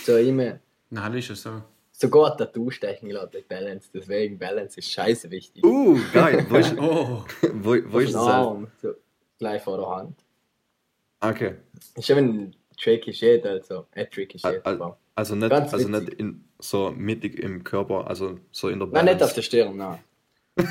[0.05, 0.59] So immer,
[0.91, 1.63] Na, ist es so.
[1.93, 5.65] sogar Tattoo stechen gelassen durch Balance, deswegen Balance ist scheiße wichtig.
[5.65, 6.47] Uh, geil.
[6.49, 8.23] Wo ist, Oh, wo, wo ist das?
[8.23, 8.95] Arm, so
[9.39, 10.19] gleich vor der Hand.
[11.21, 11.55] Okay.
[11.97, 14.45] Ist schon ein tricky shit, also, ein tricky shit.
[14.47, 18.79] Al- aber- Also nicht, Ganz also nicht in, so mittig im Körper, also so in
[18.79, 19.98] der Nein, nicht auf der Stirn, nein.
[20.57, 20.68] Das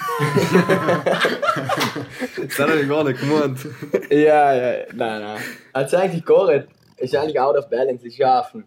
[2.60, 3.60] hat er gar nicht gemeint.
[4.10, 5.41] Ja, ja, nein, nein.
[5.73, 6.67] Also eigentlich gar nicht.
[6.97, 8.63] Ist eigentlich out of balance, ist schaffen.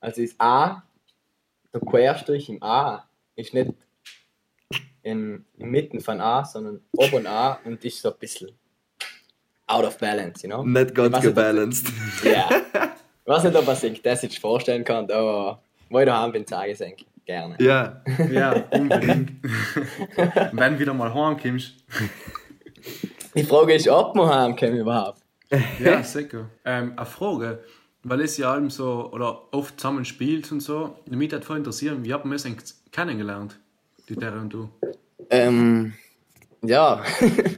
[0.00, 0.82] Also ist A,
[1.72, 3.72] der Querstrich im A ist nicht
[5.02, 8.50] in, inmitten von A, sondern oben A und ist so ein bisschen
[9.66, 10.64] out of balance, you know?
[10.64, 11.86] Nicht ganz gebalanced.
[12.24, 12.48] Ja.
[12.50, 16.46] Ich weiß nicht, ob man sich das jetzt vorstellen kann, aber wo ich daheim bin,
[16.46, 17.56] zeige ich es eigentlich gerne.
[17.60, 18.02] Ja.
[18.30, 19.32] ja, unbedingt.
[20.52, 21.74] Wenn wieder mal heimkommst.
[23.34, 25.20] Die Frage ist, ob wir heimkommen überhaupt.
[25.78, 26.48] Ja, sicher.
[26.64, 27.62] Ähm, eine Frage,
[28.02, 32.04] weil es ja allem so, oder oft zusammen spielt und so, mich hat voll interessieren,
[32.04, 33.58] wie haben wir uns eigentlich kennengelernt,
[34.08, 34.70] die Terre und du?
[35.30, 35.94] Ähm,
[36.62, 37.02] ja,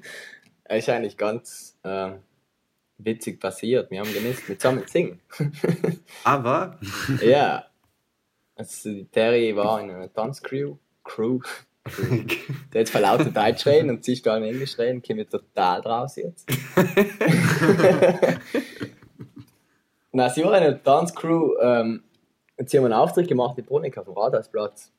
[0.68, 2.20] ist eigentlich ganz ähm,
[2.98, 3.90] witzig passiert.
[3.90, 5.20] Wir haben gemisst mit zusammen singen.
[6.24, 6.78] Aber.
[7.22, 7.67] ja.
[8.58, 10.76] Also die Terry war in einer Tanzcrew.
[11.04, 11.40] Crew.
[12.72, 15.28] Der jetzt vor lauter Deutsch reden und sie ist gar in Englisch reden, komme ich
[15.28, 16.46] total draus jetzt.
[20.12, 22.02] Na, sie war in einer Tanzcrew ähm,
[22.58, 24.92] und sie haben einen Auftritt gemacht in Bruneck auf dem Rathausplatz.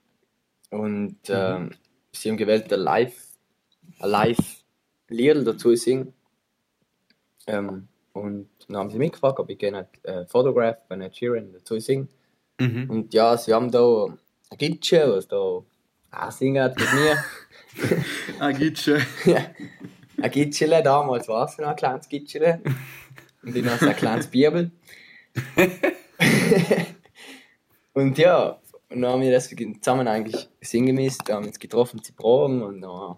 [0.72, 1.72] Und ähm,
[2.14, 3.28] sie haben gewählt, ein Live,
[4.00, 4.64] ein Live
[5.10, 6.14] Lied dazu singen.
[7.46, 11.78] Ähm, und dann haben sie mich gefragt, ob ich gerne äh, Photograph bei Sheeran dazu
[11.80, 12.08] singen.
[12.60, 12.90] Mhm.
[12.90, 14.06] Und ja, sie haben da
[14.50, 15.66] ein Gitsche, was da auch
[16.30, 18.54] singen hat mit mir.
[18.58, 19.02] Geht's schon.
[19.26, 19.46] ja.
[20.22, 22.62] Ein Gitschele, damals war es noch ein kleines Gitschele.
[23.42, 24.72] Und ich noch so ein kleines Bibel.
[27.94, 32.62] und ja, und dann haben wir das zusammen eigentlich sinngemäß, haben uns getroffen zu proben
[32.62, 33.16] und dann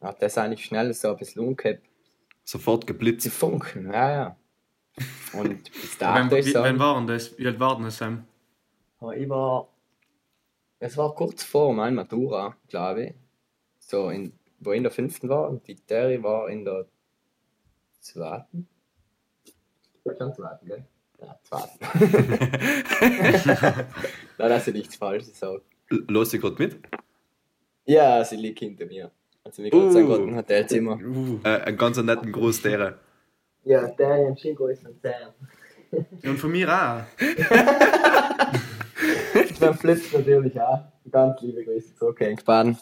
[0.00, 1.80] hat das eigentlich schnell so ein bisschen umgehabt.
[2.44, 3.28] Sofort zu geblitzt.
[3.30, 4.36] funken, ja, ja.
[5.32, 7.36] Und bis ist wann so, waren das?
[7.38, 8.26] Wie alt waren das, Sam?
[9.12, 9.68] Ich war,
[10.78, 13.14] es war kurz vor meiner Matura, glaube ich,
[13.78, 16.86] so in, wo ich in der fünften war und die Terry war in der
[18.00, 18.68] zweiten.
[20.18, 20.84] Schon zweiten, gell?
[21.20, 21.78] Ja, zweiten.
[24.38, 25.62] Na, dass ich nichts Falsches sage.
[25.88, 26.76] Los sie gerade mit?
[27.86, 29.10] Ja, sie liegt hinter mir.
[29.44, 29.90] Also wir Uh.
[29.90, 30.98] sagen, gerade im Hotelzimmer.
[31.02, 31.38] Uh.
[31.44, 32.98] Äh, einen ganz netten Gruß derer.
[33.64, 35.28] Ja, Terry und Shingo ist ein Zähn.
[36.22, 37.02] Und von mir auch.
[39.60, 40.80] Beim Flips natürlich auch.
[41.10, 42.78] Ganz liebe Grüße zurück, Henk Baden.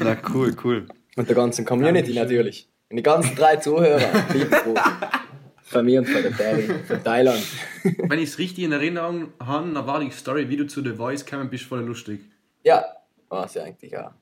[0.00, 0.86] Na cool, cool.
[1.16, 2.68] Und der ganzen Community natürlich.
[2.88, 4.00] Und die ganzen drei Zuhörer.
[5.62, 7.42] Von mir und von der Terry, von Thailand.
[7.82, 10.92] Wenn ich es richtig in Erinnerung habe, dann war die Story, wie du zu The
[10.92, 12.20] Voice gekommen bist, voll lustig.
[12.62, 12.84] Ja,
[13.28, 14.12] war sie eigentlich auch.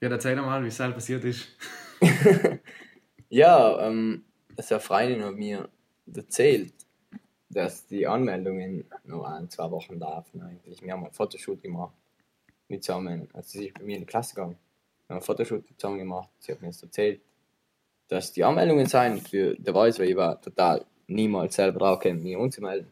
[0.00, 1.48] Ja, erzähl doch mal, wie es halt passiert ist.
[3.30, 4.24] Ja, ähm,
[4.56, 5.68] also eine Freundin hat mir
[6.12, 6.74] erzählt,
[7.50, 10.82] dass die Anmeldungen noch ein, zwei Wochen laufen eigentlich.
[10.82, 11.92] Wir haben ein Fotoshoot gemacht.
[12.68, 14.56] Mit zusammen, also sie ist bei mir in die Klasse gegangen.
[15.06, 16.28] Wir haben ein Fotoshoot zusammen gemacht.
[16.38, 17.20] Sie hat mir das erzählt,
[18.06, 22.22] dass die Anmeldungen sein für The Voice, weil ich war total niemals selber drauf gekommen,
[22.22, 22.88] mich umzumelden.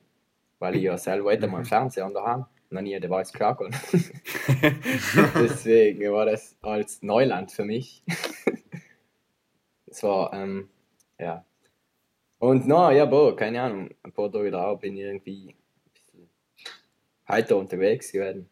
[0.59, 3.33] Weil ich ja selber hätte mal Fernseher an der Hand und noch nie The Voice
[3.33, 3.59] geschaut.
[5.37, 8.03] Deswegen war das als Neuland für mich.
[9.91, 10.69] Es war, ähm,
[11.19, 11.45] ja.
[12.39, 16.29] Und na, ja, boah, keine Ahnung, ein paar Tage drauf bin ich irgendwie ein bisschen
[17.29, 18.49] heiter unterwegs gewesen.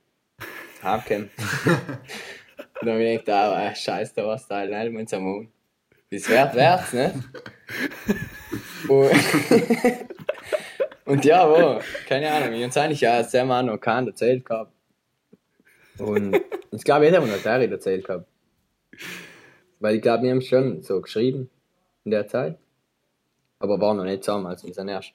[0.83, 1.31] Heimgekommen.
[2.81, 5.49] Und dann habe ich gedacht, ah, scheiße, da was da, nein, wir uns am Mond.
[6.11, 7.15] bis wert wär's, ne?
[8.87, 9.11] Und,
[11.07, 14.73] und ja, wo, keine Ahnung, ich uns eigentlich ja sehr mal noch keinen erzählt gehabt.
[15.99, 16.39] Und
[16.71, 18.27] ich glaube, jeder hat noch Terry erzählt gehabt.
[19.81, 21.49] Weil ich glaube, wir haben schon so geschrieben
[22.05, 22.59] in der Zeit.
[23.59, 25.13] Aber waren noch nicht zusammen, also wir sind erst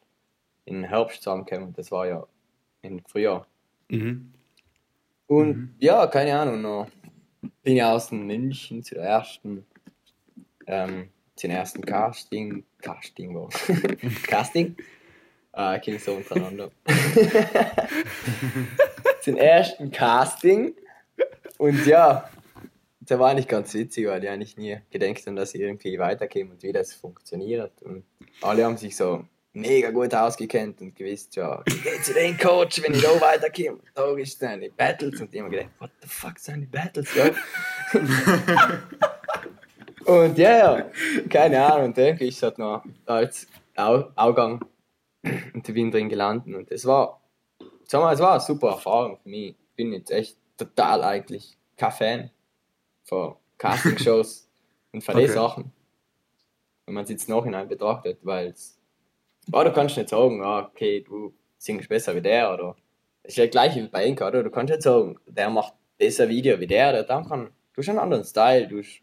[0.65, 2.25] im Herbst zusammengekommen und das war ja
[2.81, 3.45] im Frühjahr.
[3.89, 4.33] Mhm.
[5.27, 6.87] Und ja, keine Ahnung, noch
[7.63, 9.65] bin ich aus München zu der ersten,
[10.67, 13.49] ähm, zum ersten Casting, Casting, wo?
[14.27, 14.75] Casting?
[15.53, 16.71] Ah, kenne ich so untereinander.
[19.21, 20.73] zum ersten Casting.
[21.57, 22.29] Und ja,
[23.01, 26.51] der war eigentlich ganz witzig, weil ich eigentlich nie gedacht habe, dass ich irgendwie weiterkäme
[26.51, 27.81] und wie das funktioniert.
[27.81, 28.03] Und
[28.41, 32.81] alle haben sich so mega gut ausgekannt und gewusst, ja, ich gehe zu dem Coach,
[32.83, 33.79] wenn ich da weiterkomme.
[33.95, 37.31] Da ist die Battles und ich habe gedacht, what the fuck sind die Battles, ja?
[40.05, 40.91] und ja, ja,
[41.27, 44.63] keine Ahnung, und irgendwie ist halt noch als Au Augang
[45.23, 47.19] und ich bin drin gelandet und es war,
[47.85, 49.49] sag mal, es war eine super Erfahrung für mich.
[49.49, 52.31] Ich bin jetzt echt total eigentlich kein Fan
[53.11, 54.49] von Castingshows
[54.93, 55.27] und von Okay.
[55.27, 55.71] den Sachen.
[56.85, 58.79] Wenn man es jetzt nachhinein betrachtet, weil es,
[59.51, 62.75] oh, du kannst nicht sagen, ah, okay, du singst besser wie der oder
[63.23, 64.43] es ist ja gleich wie bei Enka, oder?
[64.43, 67.89] Du kannst nicht sagen, der macht besser Video wie der, der dann kann, du hast
[67.89, 69.01] einen anderen Style, du hast,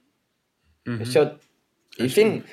[0.85, 1.01] Mhm.
[1.03, 1.38] ist ja,
[1.97, 2.44] ich finde,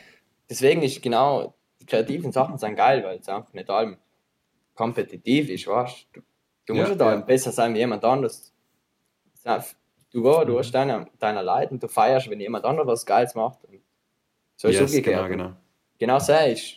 [0.50, 3.98] deswegen ist genau, die kreativen Sachen sind geil, weil es einfach nicht allem
[4.74, 6.22] kompetitiv ist, weißt du?
[6.66, 8.54] Du musst Ja, ja, da besser sein wie jemand anderes.
[10.16, 13.62] Du, du hast deine, deine Leute und du feierst, wenn jemand anderes was Geiles macht.
[13.66, 13.82] Und
[14.56, 15.28] so ist Yes, umgekehrt.
[15.30, 15.58] genau, genau.
[16.00, 16.76] Genau so ist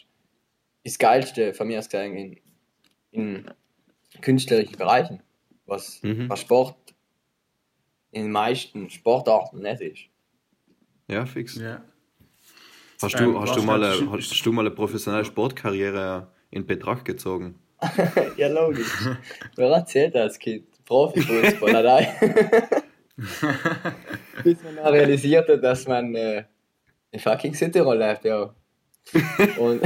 [0.84, 2.40] das Geilste von mir aus gesehen in,
[3.12, 3.50] in
[4.22, 5.22] künstlerischen Bereichen,
[5.66, 6.28] was, Mhm.
[6.28, 6.74] was Sport
[8.10, 10.00] in den meisten Sportarten nicht ist.
[11.06, 11.54] Ja, fix.
[11.54, 11.84] Ja.
[13.00, 17.04] Hast, Ähm, du, hast, du mal eine, hast du mal eine professionelle Sportkarriere in Betracht
[17.04, 17.54] gezogen?
[18.36, 18.90] ja, logisch.
[19.54, 20.66] Wer erzählt das Kind?
[20.86, 22.08] Profifußballer, nein.
[24.44, 26.44] Bis man dann realisiert hat, dass man äh,
[27.10, 28.54] in fucking Südtirol lebt, ja.
[29.58, 29.82] Und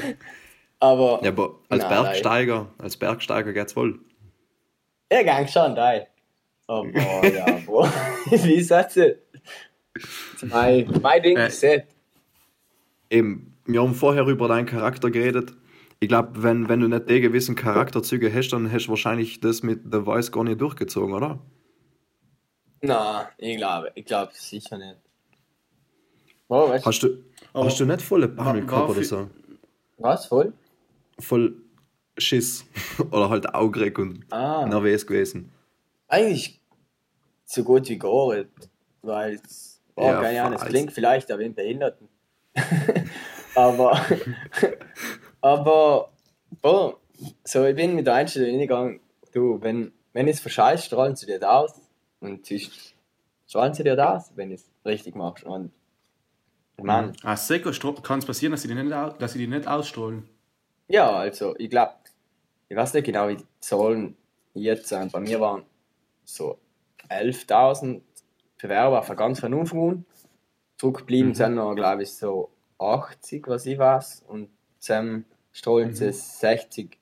[0.80, 3.98] aber Ja, aber als Nein, Bergsteiger, als Bergsteiger geht's wohl.
[5.08, 6.02] er gang schon, nein.
[6.68, 6.88] Aber
[7.28, 7.92] ja, boah,
[8.30, 9.18] wie sagst du?
[10.42, 11.46] Mein, mein Ding Äh.
[11.48, 11.86] ist set.
[13.10, 15.54] Eben, wir haben vorher über deinen Charakter geredet.
[16.00, 19.62] Ich glaube, wenn, wenn du nicht die gewissen Charakterzüge hast, dann hast du wahrscheinlich das
[19.62, 21.38] mit The Voice gar nicht durchgezogen, oder?
[22.82, 24.96] Na, ich glaube, ich glaube sicher nicht.
[26.48, 29.28] Oh, weißt du, Hast du, Aber- hast du nicht volle War- gehabt oder so?
[29.98, 30.52] was voll?
[31.18, 31.56] Voll
[32.18, 32.64] Schiss.
[33.10, 34.66] oder halt aufgeregt und Ah.
[34.66, 35.50] nervös gewesen.
[36.08, 36.60] Eigentlich
[37.44, 38.48] so gut wie gar nicht,
[39.02, 42.08] weil es, oh, Ja, keine Ahnung, es klingt vielleicht ein wenig Behinderten.
[43.54, 44.00] aber,
[45.40, 46.10] aber,
[46.62, 46.98] boah,
[47.44, 49.00] so, ich bin mit der Einstellung hingegangen,
[49.32, 51.80] du, wenn, wenn es verscheißt, strahlen sie dir das aus
[52.20, 52.94] und sonst
[53.46, 55.44] strahlen sie dir das wenn du es richtig machst.
[55.44, 55.72] Und,
[56.82, 60.28] Mann, Ah, sicher kann es passieren, dass sie die nicht, dass sie die nicht ausstrahlen.
[60.88, 61.94] Ja, also ich glaube,
[62.68, 64.16] ich weiß nicht genau, wie die Zahlen
[64.54, 65.12] jetzt sind.
[65.12, 65.62] Bei mir waren
[66.24, 66.58] so
[67.08, 68.00] 11.000
[68.60, 70.04] Bewerber von ganz an.
[70.78, 74.24] Zurückgeblieben sind noch, glaube ich, so 80, was ich weiß.
[74.28, 76.98] Und zusammen strahlen sie 60,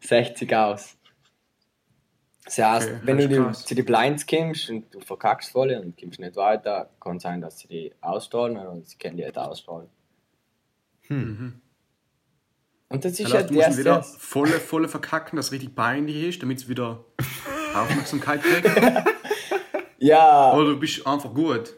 [0.00, 0.96] 60 aus.
[2.46, 5.72] Das heißt, Okay, wenn das du die, zu den Blinds kommst und du verkackst voll
[5.72, 9.36] und kommst nicht weiter, kann sein, dass sie die ausstrahlen oder sie können die nicht
[9.36, 9.88] ausstrahlen.
[11.08, 11.60] Und
[12.88, 16.58] das ist Das halt ihn wieder volle, volle verkacken, dass es richtig peinlich ist, damit
[16.58, 17.04] es wieder
[17.74, 18.70] Aufmerksamkeit kriegt.
[19.98, 20.52] Ja.
[20.54, 21.74] Oder du bist einfach gut.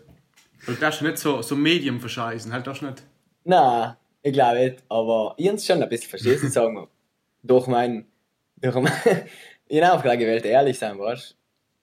[0.66, 2.52] Weil du darfst nicht so, so Medium verscheißen.
[2.52, 3.04] Halt darfst nicht.
[3.44, 6.88] Nein, ich glaube nicht, aber ich habe es schon ein bisschen verschissen, sagen wir.
[7.42, 8.06] Durch mein,
[8.56, 8.92] durch mein,
[9.68, 11.30] ich habe einfach gewählt, ehrlich sein, weißt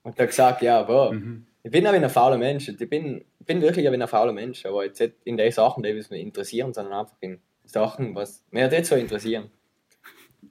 [0.04, 0.10] du?
[0.10, 1.16] Und da gesagt, ja, boah,
[1.64, 4.86] ich bin aber ein fauler Mensch, ich bin, ich bin wirklich ein fauler Mensch, aber
[4.86, 8.86] jetzt nicht in den Sachen, die mich interessieren, sondern einfach in Sachen, was mir nicht
[8.86, 9.50] so interessieren.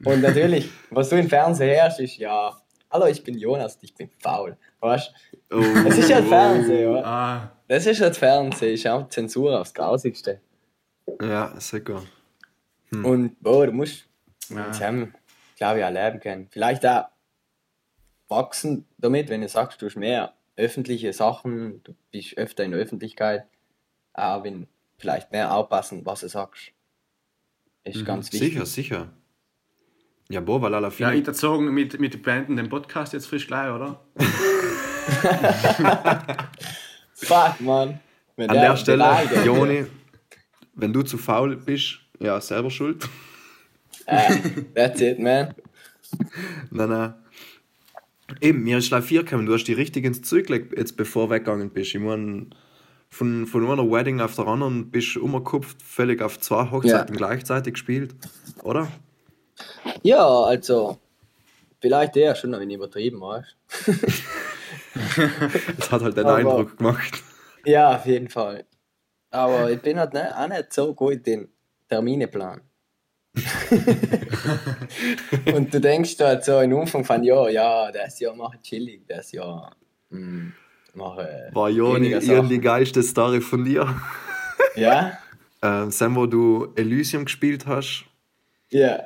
[0.05, 2.57] Und natürlich, was du im Fernsehen hörst, ist, ja,
[2.91, 5.13] hallo, ich bin Jonas, ich bin faul, weißt
[5.51, 5.59] du?
[5.59, 7.07] Oh, Es ist halt Fernsehen, oder?
[7.07, 10.41] Ah, Das ist halt Fernsehen, ist auch Zensur aufs Grausigste.
[11.21, 12.03] Ja, sicher.
[12.91, 14.07] Und boah, du musst
[14.49, 14.71] Ja.
[14.71, 15.15] dem,
[15.57, 16.49] glaube ich, auch leben können.
[16.51, 17.05] Vielleicht auch
[18.29, 22.81] wachsen damit, wenn du sagst, du hast mehr öffentliche Sachen, du bist öfter in der
[22.81, 23.45] Öffentlichkeit,
[24.13, 26.71] auch wenn vielleicht mehr aufpassen, was du sagst.
[27.85, 28.53] Ist ganz wichtig.
[28.53, 29.13] Sicher, sicher.
[30.31, 31.17] Ja, boah, weil alle ja, viele.
[31.17, 34.01] ich erzogen mit, mit den Banden den Podcast jetzt frisch gleich, oder?
[37.13, 38.01] Fuck, man.
[38.37, 39.87] Wenn An der Stelle, beleidigt, Joni,
[40.75, 43.07] wenn du zu faul bist, ja, selber schuld.
[44.07, 44.39] Äh,
[44.75, 45.55] that's it, man.
[46.71, 47.15] Nein, nein.
[48.41, 49.47] Eben, mir ist gleich vier gekommen.
[49.47, 51.95] Du hast die richtig ins Zeug gelegt, jetzt bevor du weggegangen bist.
[51.95, 52.47] Ich meine,
[53.11, 57.75] von, von einer Wedding auf der anderen bist du umgekupft, völlig auf zwei Hochzeiten gleichzeitig
[57.75, 58.15] gespielt,
[58.63, 58.89] oder?
[60.03, 60.99] Ja, also,
[61.81, 63.57] vielleicht eher schon, wenn ich übertrieben weißt
[65.77, 67.23] Das hat halt den Aber- Eindruck gemacht.
[67.65, 68.65] Ja, auf jeden Fall.
[69.31, 71.49] Aber ich bin halt ne, auch nicht so gut in
[71.89, 72.61] Termine planen.
[75.55, 79.03] Und du denkst halt so im Anfang von Jahr, ja, das Jahr mache ich chillig,
[79.09, 79.75] das Jahr
[80.11, 80.53] hm,
[80.95, 82.61] mache War Joni weniger irgendwie die Sachen.
[82.63, 83.95] geilste Story von dir?
[84.77, 85.19] Ja?
[85.63, 88.05] Ähm, Sam, wo du Elysium gespielt hast.
[88.69, 89.03] Ja.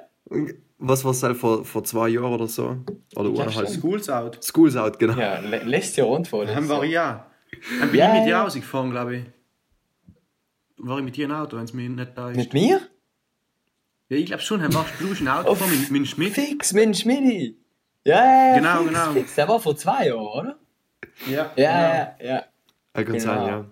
[0.79, 2.79] Was war es vor, vor zwei Jahren oder so?
[3.15, 3.71] Oder Ja, stimmt.
[3.81, 4.41] School's out.
[4.45, 5.17] School's out, genau.
[5.17, 6.45] Ja, lä- lässt ja rund vor.
[6.47, 7.31] Dann war ich ja.
[7.79, 8.43] Dann bin Ja, ich mit dir ja.
[8.43, 9.25] rausgefahren, glaube ich.
[10.79, 12.37] War ich mit dir im Auto, wenn es mir nicht da ist.
[12.37, 12.81] Mit mir?
[14.09, 16.33] Ja, ich glaube schon, dann warst du ein Auto mit dem Schmidt.
[16.33, 17.57] Fix, mit dem Schmidi.
[18.05, 18.55] Ja, ja, ja.
[18.59, 19.13] Genau, fix, genau.
[19.13, 19.35] Fix.
[19.35, 20.59] Der war vor zwei Jahren, oder?
[21.27, 22.43] Ja, Ja, ja, ja.
[22.95, 23.49] Er kann sein, Genau.
[23.49, 23.65] ja.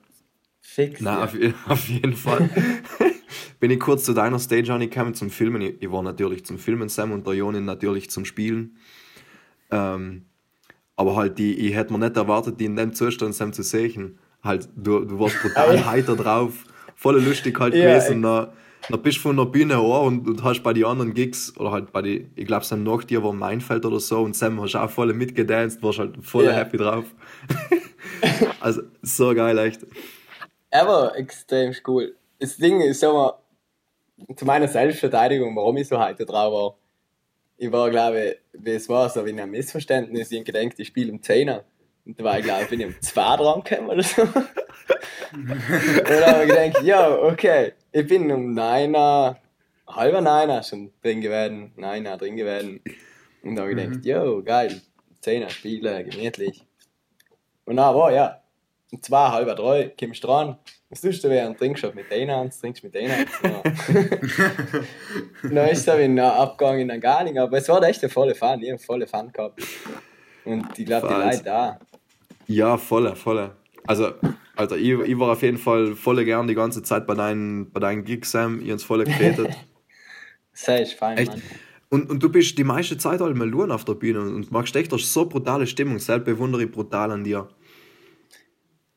[0.60, 1.00] Fix.
[1.00, 1.24] Na, ja.
[1.24, 1.34] auf,
[1.70, 2.50] auf jeden Fall.
[3.60, 5.62] Bin ich kurz zu deiner Stage angekommen zum Filmen.
[5.62, 8.76] Ich, ich war natürlich zum Filmen, Sam und der Joni natürlich zum Spielen.
[9.70, 10.26] Ähm,
[10.96, 14.18] aber halt, die, ich hätte mir nicht erwartet, die in dem Zustand Sam zu sehen.
[14.42, 18.22] Halt, du, du warst brutal heiter drauf, voll lustig halt Ja, gewesen.
[18.22, 18.52] Da,
[18.88, 21.72] da bist du von der Bühne an und, und hast bei den anderen Gigs, oder
[21.72, 24.76] halt bei die, ich glaube, Sam nach dir war Meinfeld oder so, und Sam hast
[24.76, 26.52] auch voll mitgedanced, warst halt voll Ja.
[26.52, 27.04] happy drauf.
[28.60, 29.86] also, so geil, echt.
[30.70, 32.14] Aber extrem cool.
[32.38, 33.34] Das Ding ist, sag mal,
[34.34, 36.76] zu meiner Selbstverteidigung, warum ich so heute drauf war.
[37.58, 40.30] Ich war, glaube ich, wie es war, so wie ein Missverständnis.
[40.30, 41.62] Ich gedacht, ich spiele um 10er.
[42.04, 44.22] Und da war ich, glaube ich, bin ich um 2 dran gekommen oder so.
[44.22, 44.32] und
[46.08, 49.36] dann habe ich gedacht, ja, okay, ich bin um 9er,
[49.88, 52.80] halber 9er schon drin gewesen, 9er drin gewesen.
[53.42, 54.82] Und da habe ich gedacht, jo, geil,
[55.24, 56.66] 10er spielen, gemütlich.
[57.64, 58.42] Und dann war, ja,
[58.92, 60.58] um zwei, halber drei, kommst du dran,
[60.90, 63.30] was tust du während trinkst du mit denen eins, trinkst mit denen eins.
[63.42, 63.62] Ja.
[65.42, 68.62] dann ist er wieder abgegangen in den Garning, aber es war echt ein voller Fun,
[68.62, 69.62] ich habe volle Fun gehabt.
[70.44, 71.14] Und ich glaube, die.
[71.14, 71.80] Leute da.
[72.46, 73.56] Ja, voller, voller.
[73.86, 74.12] Also,
[74.56, 77.80] Alter, ich, ich war auf jeden Fall voll gern die ganze Zeit bei deinen, bei
[77.80, 78.60] deinen Gigs, Sam.
[78.60, 79.50] Ich hab's voll geredet.
[80.52, 81.30] Das ist fein, Echt?
[81.32, 81.42] Mann.
[81.88, 84.74] Und, und du bist die meiste Zeit halt mal nur auf der Bühne und machst
[84.74, 85.98] echt eine so brutale Stimmung.
[86.00, 87.48] Selbst bewundere ich brutal an dir.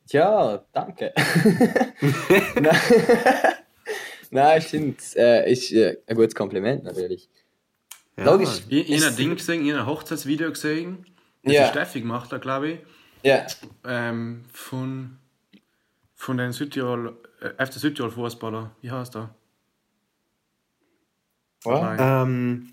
[0.08, 1.13] Ja, danke.
[2.60, 2.80] Nein,
[4.32, 5.02] Nein stimmt.
[5.15, 7.30] Äh, ist äh, ein gutes Kompliment natürlich.
[8.17, 8.62] Ja, Logisch.
[8.69, 11.06] Ich, ich Ist- habe ein Ding gesehen, ich habe ein Hochzeitsvideo gesehen.
[11.43, 11.63] Das Ja.
[11.65, 12.80] ist Steffi gemacht hat, glaube ich.
[13.22, 13.45] Ja,
[13.86, 15.18] Ähm, von,
[16.19, 18.71] von den Südtirol, äh, FC Südtirol Fußballer.
[18.82, 19.29] Wie heißt der?
[21.63, 21.82] wow.
[21.82, 21.97] Nein.
[21.99, 22.69] Ähm,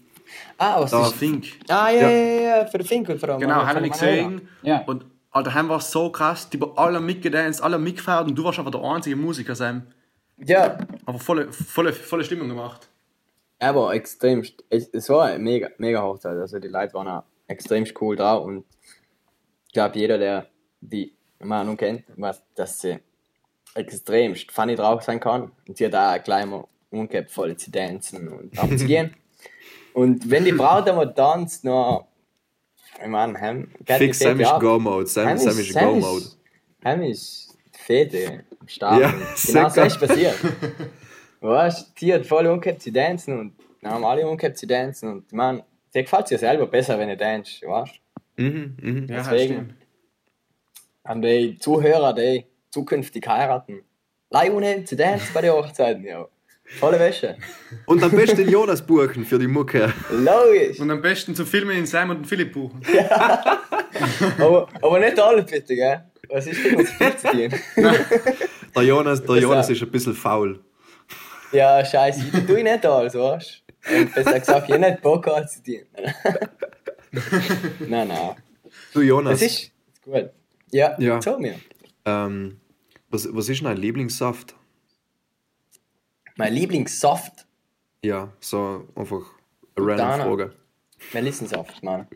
[0.59, 1.15] Ah, was Da- ist...
[1.15, 1.47] Fink.
[1.69, 4.01] Ah, ja, ja, ja, für den Fink und für den Genau, für habe den ich
[4.01, 4.29] Manuela.
[4.29, 4.49] gesehen.
[4.63, 4.83] Ja.
[4.87, 6.51] Und Alter, heim war so krass.
[6.51, 9.83] Die haben alle mitgedanced, alle mitgefeiert und du warst einfach der einzige Musiker, Sam.
[10.39, 12.89] Ja, Aber volle, volle, volle Stimmung gemacht.
[13.61, 16.37] aber extrem, es, es war eine mega, mega Hochzeit.
[16.37, 18.65] Also die Leute waren auch extrem cool da und
[19.69, 20.49] ich glaube, jeder, der
[20.81, 22.99] die Manu kennt, weiß, dass sie
[23.77, 25.53] extremst funny drauf sein kann.
[25.69, 29.15] Und sie hat auch gleich mal umgekehrt, voll zu dancen und abzugehen.
[29.95, 32.07] und wenn die Braut einmal tanzt, noch,
[33.01, 34.61] ich meine, geht fix die Sam ist.
[34.61, 35.07] Go-Mode.
[35.07, 36.27] Sam, Sam ist Go-Mode.
[36.83, 39.01] Hem ist Fete am Start.
[39.01, 39.15] Ja,
[39.47, 40.37] genau so ist passiert.
[41.41, 45.33] Weißt sie hat voll umgekehrt zu dancen und dann haben alle umgekehrt zu dancen und
[45.33, 45.63] man,
[45.95, 48.01] dir gefällt ja selber besser, wenn du tanzt, weißt
[48.37, 49.07] Mhm, mhm.
[49.09, 49.55] Ja, Deswegen.
[49.55, 49.75] stimmt.
[51.05, 52.45] An die Zuhörer, die
[52.81, 53.83] zukünftig heiraten,
[54.31, 56.27] leih ohne zu dancen bei den Hochzeiten, ja.
[56.81, 57.37] Volle Wäsche.
[57.87, 59.93] Und am besten Jonas buchen für die Mucke.
[60.11, 60.81] Logisch.
[60.81, 62.83] Und am besten zu filmen in Sam und Philipp buchen.
[64.39, 66.03] Aber, aber nicht alle bitte, gell?
[66.29, 67.95] Was ist denn uns viel zu tun?
[68.75, 70.59] Der Jonas, der Jonas ist ein bisschen faul.
[71.53, 73.97] Ja, scheiße, ich tue nicht alles, weißt du?
[73.99, 75.83] Und besser gesagt, ich nicht Bock zu tun.
[77.89, 78.35] nein, nein.
[78.93, 79.71] Du Jonas, Das ist,
[80.05, 80.31] gut.
[80.73, 81.23] Ja, Ja.
[81.23, 81.55] sag mir.
[82.05, 82.59] ähm,
[83.17, 84.55] was, was ist dein Lieblingssaft?
[86.37, 87.47] Mein Lieblingssaft,
[88.03, 89.23] Ja, so einfach
[89.75, 90.25] eine random Dana.
[90.25, 90.53] Frage.
[91.15, 92.07] Melissensaft, Mann.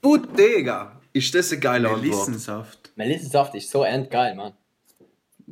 [0.00, 1.00] Bottega!
[1.12, 2.02] Ist das eine geile Antwort?
[2.04, 2.92] Melissensaft.
[2.96, 4.54] Melissensaft ist so endgeil, Mann.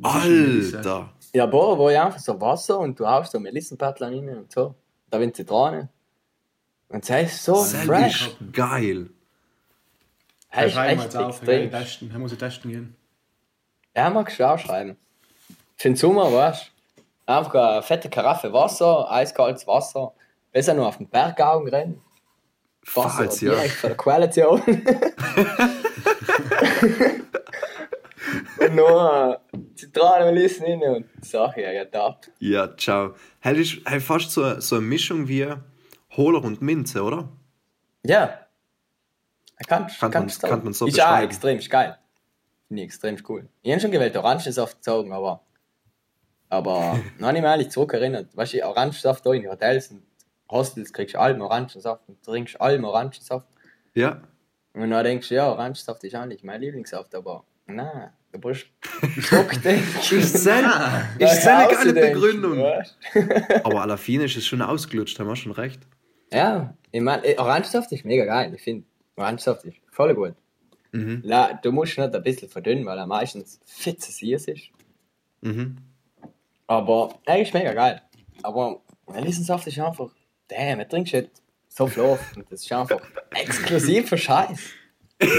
[0.01, 1.13] Alter!
[1.33, 4.75] Ja, boah, wo ich einfach so Wasser und du haust so Melissenpattler rein und so.
[5.09, 5.89] Da sind Zitrone.
[6.89, 8.35] Und es ist so Das fresh.
[8.51, 9.09] geil.
[10.49, 11.71] Es ist Schreiben wir echt jetzt auf, ja, extrem.
[11.71, 12.11] testen.
[12.11, 12.95] Er muss ich testen gehen.
[13.95, 14.97] Ja, magst du auch schreiben.
[15.77, 20.13] für den Sommer, weißt du, einfach eine fette Karaffe Wasser, eiskaltes Wasser,
[20.51, 22.01] besser nur auf den Bergaugen rennen.
[22.93, 23.51] Wasser Falls, ja.
[23.53, 24.47] direkt von der Quelle zu
[28.59, 29.39] und noch
[29.75, 32.19] Zitronenmelisse rein und Sache, ja, ja, da.
[32.39, 33.15] Ja, ciao.
[33.39, 35.47] Hey, ist hey, fast so, so eine Mischung wie
[36.15, 37.29] Hohler und Minze, oder?
[38.05, 38.39] Ja.
[39.67, 41.25] Kann, Kann kann, man- kann man so Ist auch beschreiben.
[41.27, 41.97] extrem geil.
[42.73, 43.47] Finde ich extrem cool.
[43.61, 45.43] Ich habe schon gewählt Orangensaft gezogen, aber.
[46.49, 48.35] Aber noch nicht mehr ehrlich zurückerinnert.
[48.35, 50.01] Weißt du, Orangensaft da in Hotels und
[50.49, 53.45] Hostels kriegst du allem Orangensaft und trinkst allem Orangensaft.
[53.93, 54.23] Ja.
[54.73, 58.65] Und dann denkst du, ja, Orangensaft ist eigentlich mein Lieblingssaft, aber nein, du brauchst
[59.21, 59.99] zurückdenken.
[59.99, 62.57] Ist Ah, ist eine geile Begründung.
[62.57, 62.97] weißt
[63.65, 65.81] Aber Alafine ist es schon ausgelutscht, haben wir schon recht.
[66.31, 68.51] Ja, ich meine, Orangensaft ist mega geil.
[68.55, 70.33] Ich finde, Orangensaft ist voll gut.
[70.93, 71.21] Mhm.
[71.23, 74.69] La, du musst nicht ein bisschen verdünnen, weil er meistens viel zu süß ist.
[75.41, 75.77] Mhm.
[76.67, 78.01] Aber er ist mega geil.
[78.43, 78.81] Aber
[79.19, 80.09] Lisensaft ist einfach,
[80.47, 81.31] damn, er trinkst halt
[81.67, 82.19] so viel auf.
[82.37, 84.59] Und das ist einfach exklusiv für Scheiß.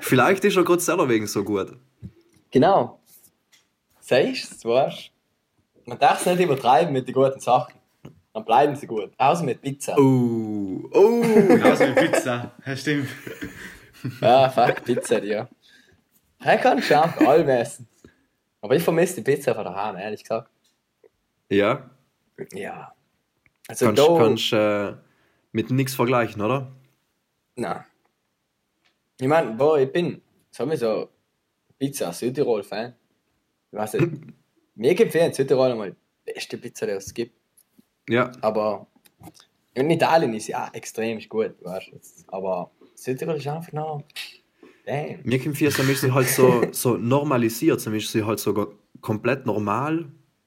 [0.00, 1.72] Vielleicht ist er gerade selber wegen so gut.
[2.50, 3.00] Genau.
[4.00, 5.10] Siehst du, weißt
[5.86, 5.90] du?
[5.90, 7.74] Man darf es nicht übertreiben mit den guten Sachen.
[8.34, 9.12] Dann bleiben sie gut.
[9.16, 9.96] Außer mit Pizza.
[9.96, 11.22] Oh, oh.
[11.62, 12.52] also eine Pizza.
[12.66, 13.08] Ja, stimmt.
[14.20, 15.48] Ja, fuck, Pizza, ja.
[16.40, 17.88] Er kann schon einfach allem essen.
[18.60, 20.50] Aber ich vermisse die Pizza von daheim, ehrlich gesagt.
[21.48, 21.90] Ja,
[22.52, 22.94] Ja.
[23.68, 24.18] Also kannst, da...
[24.18, 24.94] kannst äh,
[25.52, 26.72] mit nichts vergleichen, oder?
[27.56, 27.84] Nein.
[29.20, 31.08] Ich meine, wo ich bin, sowieso
[31.78, 32.94] Pizza Südtirol-Fan.
[33.70, 34.12] Ich weiß nicht,
[34.74, 37.34] mir in Südtirol einmal die beste Pizza, die es gibt.
[38.08, 38.86] Ja, Aber
[39.74, 42.00] in Italien ist ja auch extrem gut, weißt du.
[42.28, 44.02] Aber Südtirol ist einfach noch.
[44.86, 45.20] Damn.
[45.24, 50.04] mir kommt vor, sie halt so, so normalisiert, sie halt so go- komplett normal.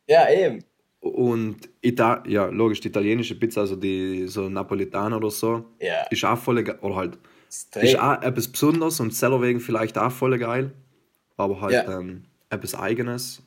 [0.07, 0.63] Ja, eben.
[0.99, 6.03] Und Ita ja, logisch, die italienische Pizza, also die so Napolitaner oder so, Ja.
[6.11, 6.77] ist auch voll geil.
[6.81, 7.17] Oder halt,
[7.47, 7.83] Extrem.
[7.83, 10.71] ist auch etwas Besonderes und selber wegen vielleicht auch voll geil.
[11.35, 11.99] Aber halt Ja.
[11.99, 13.41] ähm, etwas Eigenes.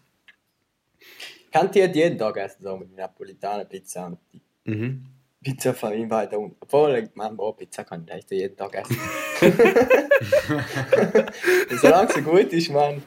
[1.52, 4.16] Kann die halt jeden Tag essen, so mit Napolitaner Pizza
[4.64, 5.04] Mhm.
[5.42, 6.56] Pizza von ihm weiter unten.
[6.60, 8.96] Obwohl, man, boah, Pizza kann ich echt jeden Tag essen.
[11.80, 13.02] Solange sie gut ist, man.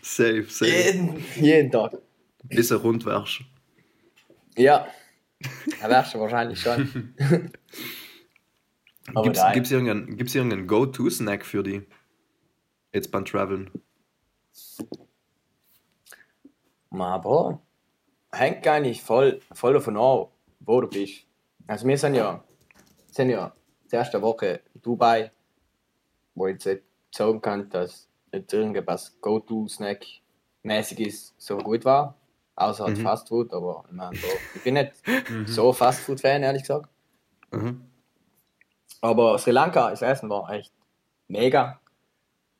[0.00, 0.70] Safe, safe.
[0.70, 1.98] Jeden, jeden Tag.
[2.44, 3.40] Bis er rund wärst.
[4.56, 4.88] Ja.
[5.80, 7.14] Da wärst du wahrscheinlich schon.
[9.12, 9.52] Nein.
[9.54, 11.86] gibt's irgendeinen, gibt's irgendeinen Go-To-Snack für die?
[12.92, 13.70] Jetzt beim Traveln.
[16.90, 17.62] Ma, Bro,
[18.32, 21.24] hängt gar nicht voll, voll davon ab, wo du bist.
[21.66, 22.42] Also wir sind ja,
[23.10, 23.52] sind ja
[23.90, 25.30] die erste Woche in Dubai,
[26.34, 30.04] wo ich jetzt nicht sagen kann, dass jetzt irgendwas Go-To-Snack
[30.62, 32.14] mäßig ist, so gut war.
[32.56, 34.12] Außer halt Fast Food, aber ich, mein,
[34.54, 34.92] ich bin nicht
[35.46, 36.88] so Fast Food-Fan, ehrlich gesagt.
[37.52, 37.88] Mhm.
[39.00, 40.72] Aber Sri Lanka, das Essen war echt
[41.28, 41.80] mega.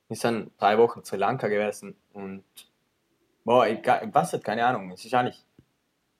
[0.07, 2.43] Wir sind drei Wochen in Sri Lanka gewesen und
[3.43, 5.45] boah, ich, ich weiß nicht, keine Ahnung, es ist eigentlich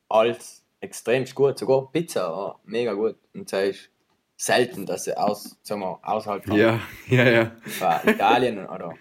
[0.10, 1.58] alles extrem gut.
[1.60, 3.16] Sogar Pizza war mega gut.
[3.34, 3.90] Und es ist
[4.38, 7.52] selten, dass du aus, sagen wir, außerhalb von, Ja, ja, ja.
[7.66, 8.94] von Italien oder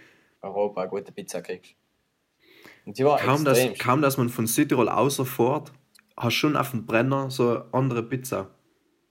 [0.42, 1.74] Europa eine gute Pizza kriegst.
[2.86, 5.72] Und sie war Kaum dass, extrem kaum, dass man von Südtirol außerfährt,
[6.16, 8.50] hast schon auf dem Brenner so eine andere Pizza.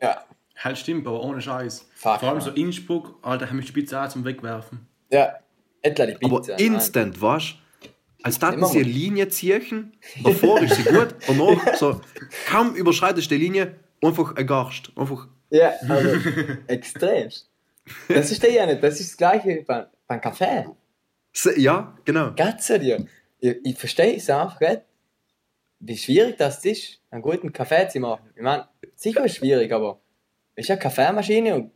[0.01, 0.24] Ja,
[0.59, 1.88] Halt stimmt, aber ohne Scheiß.
[1.93, 2.41] Fuck, Vor allem man.
[2.41, 4.88] so Innsbruck, Alter, haben mich die Pizza auch zum Wegwerfen.
[5.11, 5.36] ja,
[5.84, 6.53] etwa die Pizza.
[6.53, 7.55] Aber instant, weißt du?
[8.28, 8.93] Als da Immer sie eine mal.
[8.93, 12.01] Linie ziehen, davor ist sie gut und noch so,
[12.49, 14.91] kaum überschreitest du die Linie, einfach ein Garst.
[14.97, 16.19] Einfach, Ja, also
[16.67, 17.30] extrem.
[18.09, 20.65] Das ist ja nicht, das ist das gleiche beim, beim Kaffee.
[21.55, 22.34] ja, genau.
[22.36, 23.05] Gatze dir.
[23.39, 24.82] Ich, ich verstehe es einfach nicht,
[25.80, 28.30] wie schwierig das ist, einen guten Kaffee zu machen.
[28.36, 30.01] Ich meine, sicher ist schwierig, aber
[30.55, 31.71] es ist eine Kaffeemaschine und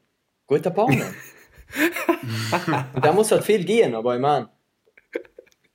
[0.47, 1.01] guter Bohnen.
[2.93, 4.49] und da muss halt viel gehen, aber ich meine,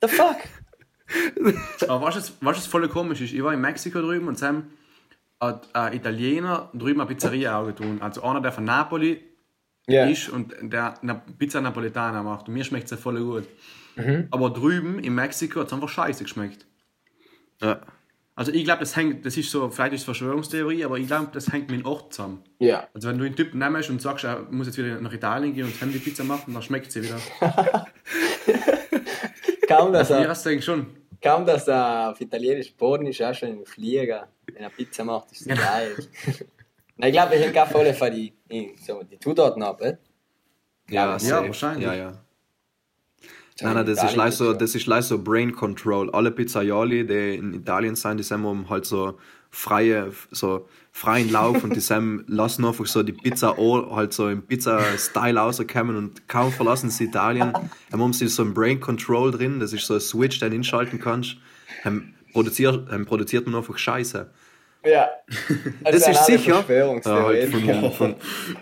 [0.02, 0.36] the fuck?
[1.88, 4.64] Aber was ist voll komisch ist, ich war in Mexiko drüben und Sam
[5.40, 8.00] hat ein Italiener drüben eine Pizzeria auch getan.
[8.00, 9.22] Also einer, der von Napoli
[9.86, 12.48] Ja, ist und der eine Pizza Napolitana macht.
[12.48, 13.46] Und mir schmeckt es voll gut.
[13.96, 14.28] Mhm.
[14.30, 16.66] Aber drüben in Mexiko hat es einfach scheiße geschmeckt.
[17.62, 17.80] Ja.
[18.34, 21.30] Also ich glaube, das hängt, das ist so, vielleicht ist es Verschwörungstheorie, aber ich glaube,
[21.32, 22.42] das hängt mit dem Ort zusammen.
[22.58, 22.86] ja.
[22.92, 25.64] Also wenn du einen Typen nimmst und sagst, er muss jetzt wieder nach Italien gehen
[25.64, 27.18] und die Pizza machen, dann schmeckt sie wieder.
[29.68, 30.86] Kaum, dass Ja, er, das denke ich schon.
[31.22, 32.72] kaum, dass er auf italienisch
[33.10, 34.28] ist, auch schon im Flieger.
[34.46, 35.94] Wenn er Pizza macht, ist es geil.
[36.96, 39.80] Nein, ich glaube, ich hänge auch voll die, die- so, die Zutaten ab.
[39.82, 39.96] Eh?
[40.88, 41.46] Ja, Ja, safe.
[41.48, 41.84] wahrscheinlich.
[41.86, 42.12] Ja, ja.
[43.62, 46.10] Nein, nein, das ist, leider so, das ist leider so Brain Control.
[46.10, 49.18] Alle Pizzaioli, die in Italien sind, die sind um halt so
[49.50, 54.42] freie, so freien Lauf und die sind, lassen einfach so die Pizza halt so im
[54.42, 57.52] Pizza-Style rauskommen und kaum verlassen sie Italien.
[57.90, 60.56] Dann haben sie so ein Brain Control drin, das ist so ein Switch, den du
[60.56, 61.36] inschalten kannst.
[61.82, 64.30] Dann produziert, dann produziert man einfach Scheiße.
[64.84, 65.08] Ja.
[65.82, 68.14] Das, das ist sicher äh, halt von, von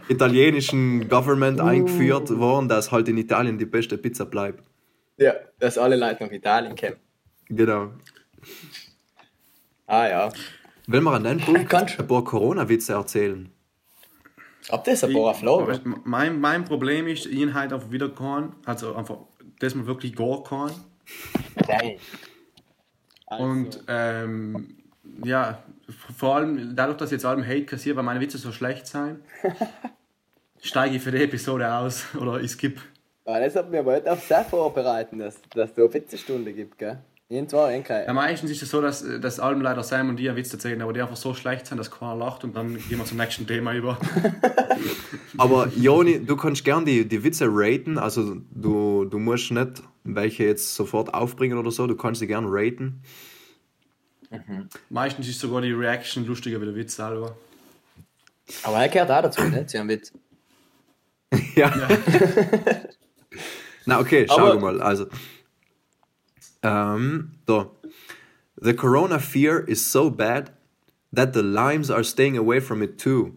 [0.08, 1.64] italienischen Government uh.
[1.64, 4.62] eingeführt worden, dass halt in Italien die beste Pizza bleibt.
[5.16, 6.96] Ja, dass alle Leute nach Italien kommen.
[7.48, 7.92] Genau.
[9.86, 10.32] Ah ja.
[10.86, 13.50] Wenn wir an den Punkt ein paar Corona-Witze erzählen.
[14.70, 15.70] Ob das ein paar Flow?
[16.04, 18.10] Mein, mein Problem ist, ich halt einfach wieder
[18.64, 19.18] also einfach,
[19.60, 20.72] dass man wirklich gar kann.
[21.68, 21.98] Nein.
[23.26, 23.44] Also.
[23.44, 24.76] Und ähm,
[25.24, 25.62] ja,
[26.16, 29.20] vor allem dadurch, dass ich jetzt allem Hate kassiere, weil meine Witze so schlecht sein,
[30.62, 32.80] steige ich für die Episode aus oder ich skip.
[33.26, 36.78] Ja, das hat mir aber heute auch sehr vorbereiten, dass, dass es eine Witzestunde gibt,
[36.78, 36.98] gell?
[37.30, 40.52] Irgendwo, Ja, meistens ist es so, dass das Alben leider Sam und die einen Witz
[40.52, 43.16] erzählen, aber die einfach so schlecht sind, dass keiner lacht und dann gehen wir zum
[43.16, 43.98] nächsten Thema über.
[45.38, 50.44] aber Joni, du kannst gern die, die Witze raten, also du, du musst nicht welche
[50.44, 53.02] jetzt sofort aufbringen oder so, du kannst sie gern raten.
[54.30, 54.68] Mhm.
[54.90, 57.36] Meistens ist sogar die Reaction lustiger wie der Witz selber.
[58.64, 59.64] Aber er gehört auch dazu, ne?
[59.66, 60.12] Zu einem Witz.
[61.56, 61.74] ja.
[61.74, 61.88] ja.
[63.86, 64.80] Na, okay, schau Aber, mal.
[64.80, 65.06] Also,
[66.62, 67.70] ähm, da.
[68.56, 70.52] The corona fear is so bad
[71.12, 73.34] that the limes are staying away from it too.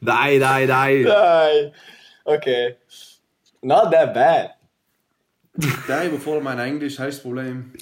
[0.00, 1.02] nein, nein, nein.
[1.04, 1.72] Nein.
[2.26, 2.76] Okay.
[3.62, 4.54] Not that bad.
[5.88, 7.72] Nein, bevor mein Englisch heißt Problem.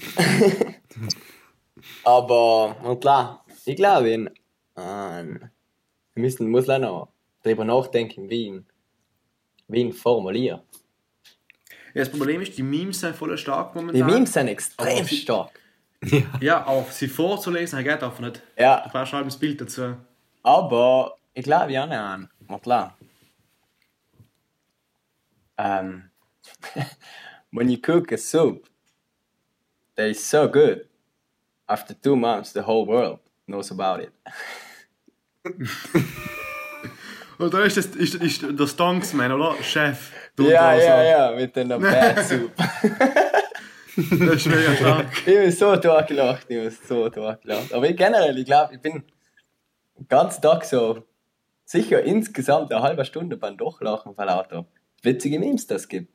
[2.05, 4.07] Aber, und klar, ich glaube,
[4.75, 5.51] wir
[6.15, 7.09] müssen, muss noch
[7.43, 8.63] darüber nachdenken, wie
[9.69, 10.61] ihn, formulieren.
[11.95, 13.95] Ja, das Problem ist, die Memes sind voll stark momentan.
[13.95, 15.51] Die Memes sind extrem sie, stark.
[16.05, 16.23] Ja.
[16.41, 18.43] ja, auch sie vorzulesen, geht einfach nicht.
[18.59, 18.81] Ja.
[18.81, 19.97] Du brauchst halt das Bild dazu.
[20.43, 22.29] Aber ich glaube ja nicht an.
[22.63, 22.97] klar.
[25.59, 26.11] Um,
[27.53, 28.69] when you cook a soup
[29.95, 30.89] that is so good,
[31.69, 34.13] after two months, the whole world knows about it.
[37.39, 39.55] Und da ist, das, ist, ist der Stonksman, oder?
[39.63, 40.13] Chef.
[40.39, 42.53] Ja, ja, ja, mit Bad Soup.
[42.57, 45.07] das ist mega stark.
[45.19, 47.73] Ich bin so durchgelacht, ich bin so durchgelacht.
[47.73, 49.03] Aber ich generell, ich glaube, ich bin
[49.99, 51.05] den ganzen Tag so
[51.65, 54.67] sicher insgesamt eine halbe Stunde beim Durchlachen von lauter
[55.03, 56.13] witzige Memes das gibt.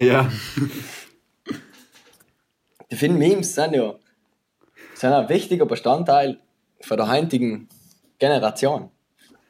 [0.00, 0.30] Ja.
[2.88, 3.94] Ich finde, Memes sind ja
[5.00, 6.38] sind ein wichtiger Bestandteil
[6.82, 7.68] von der heutigen
[8.18, 8.90] Generation.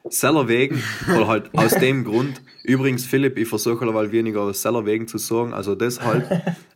[0.08, 0.82] Seller wegen,
[1.14, 2.40] oder halt aus dem Grund.
[2.62, 6.30] Übrigens, Philipp, ich versuche weil weniger Seller wegen zu sorgen, also deshalb.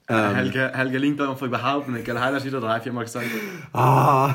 [0.07, 2.21] Ähm, Helge, Helge linkt einfach überhaupt nicht, gell?
[2.21, 3.25] Heil hast wieder drei, vier Mal gesagt.
[3.73, 4.35] Ah,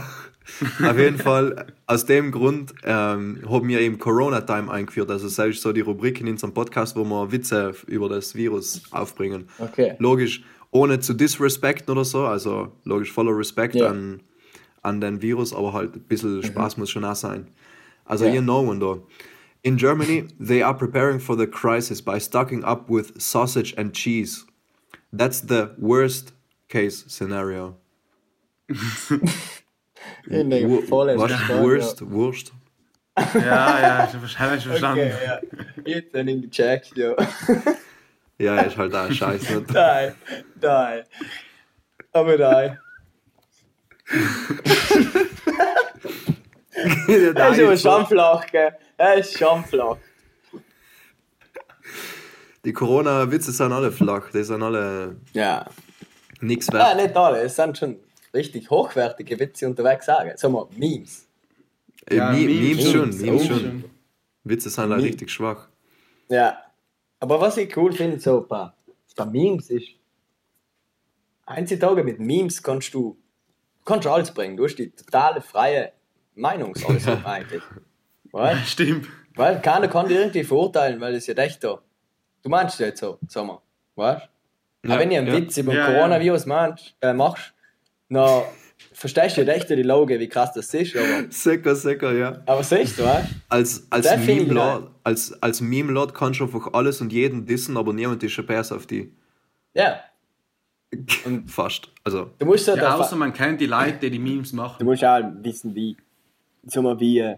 [0.84, 5.12] auf jeden Fall, aus dem Grund ähm, haben wir eben Corona Time eingeführt.
[5.12, 8.82] Also, das ist so die Rubrik in unserem Podcast, wo wir Witze über das Virus
[8.90, 9.48] aufbringen.
[9.60, 9.96] Okay.
[10.00, 13.90] Logisch, ohne zu disrespekten oder so, also logisch voller Respekt ja.
[13.90, 14.22] an,
[14.82, 16.44] an den Virus, aber halt ein bisschen mhm.
[16.44, 17.48] Spaß muss schon auch sein.
[18.06, 18.36] Also, yeah.
[18.36, 18.98] you know, one da.
[19.62, 24.46] In Germany, they are preparing for the crisis by stocking up with sausage and cheese.
[25.12, 26.34] That's the worst
[26.70, 27.76] case scenario.
[30.30, 31.32] In der vollen Was?
[31.50, 32.02] Wurst?
[32.10, 32.54] Wurst?
[33.34, 35.12] Ja, ja, ich habe schon verstanden.
[35.12, 35.40] Okay, ja.
[35.86, 37.16] Jetzt habe ich gecheckt, ja.
[38.38, 39.66] ja, ist halt auch scheiße.
[39.74, 40.16] Nein,
[40.62, 41.04] nein.
[42.14, 42.80] Aber nein.
[47.08, 48.72] Er ist aber schon flach, gell?
[48.98, 49.98] Er ist schon flach.
[52.66, 55.18] Die Corona-Witze sind alle flach, die sind alle.
[55.34, 55.66] Ja.
[56.42, 56.98] Nichts wert.
[56.98, 57.98] Ja, nicht alle, es sind schon
[58.34, 60.32] richtig hochwertige Witze unterwegs sagen.
[60.36, 61.28] Sagen wir Memes.
[62.12, 63.60] Ja, Memes, Memes, schon, Memes schon.
[63.60, 63.84] schon.
[64.44, 65.68] Witze sind halt richtig schwach.
[66.30, 66.58] Ja.
[67.20, 68.72] Aber was ich cool finde, so bei,
[69.16, 69.90] bei Memes ist,
[71.48, 73.18] heutzutage mit Memes kannst du,
[73.90, 74.56] kannst du alles bringen.
[74.56, 75.92] Du hast die totale freie
[76.36, 77.64] Meinungsäußerung eigentlich.
[78.32, 79.08] Weil, Stimmt.
[79.36, 81.80] Weil keiner kann dir irgendwie verurteilen, weil es ja echt da.
[82.44, 83.62] Du meinst ja jetzt so, sag mal.
[83.96, 84.30] Weißt
[84.84, 84.90] du?
[84.90, 85.34] Ja, wenn ihr einen ja.
[85.34, 86.76] Witz über ja, Coronavirus ja.
[87.02, 87.54] äh, machst,
[88.08, 88.44] na,
[88.94, 91.30] verstehst du echt die Loge, wie krass das ist, aber...
[91.32, 92.42] Sicker, sicker, ja.
[92.46, 93.26] Aber siehst du, was?
[93.50, 98.24] Als, als Meme-Lord als, als Meme kannst du einfach alles und jeden dissen, aber niemand
[98.24, 99.12] ist schon besser auf die.
[99.74, 100.00] Ja.
[101.26, 102.32] Und Fast, also...
[102.40, 104.78] Du musst ja, ja außer man kennt die Leute, die die Memes machen.
[104.80, 105.96] Du musst auch wissen, wie...
[106.64, 107.20] Sag mal, wie...
[107.20, 107.38] Äh,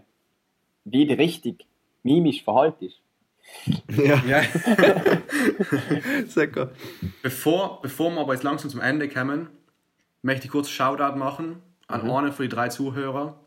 [0.84, 1.66] wie du richtig
[2.02, 3.00] mimisch verhaltest.
[3.88, 4.42] Ja, Ja.
[6.26, 6.70] sicher.
[7.22, 9.48] Bevor, bevor wir aber jetzt langsam zum Ende kommen,
[10.22, 13.38] möchte ich kurz Shoutout machen an einen von den drei Zuhörer.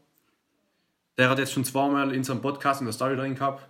[1.17, 3.67] Der hat jetzt schon zweimal in seinem Podcast in der Story drin gehabt.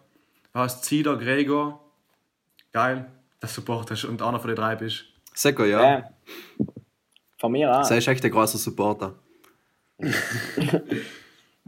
[0.53, 1.79] Er heißt Zieder Gregor.
[2.71, 5.05] Geil, dass du supportest und einer von den drei bist.
[5.33, 5.97] Sicher, ja.
[5.97, 6.03] Äh,
[7.37, 7.83] von mir auch.
[7.83, 9.13] Sei echt ein großer Supporter.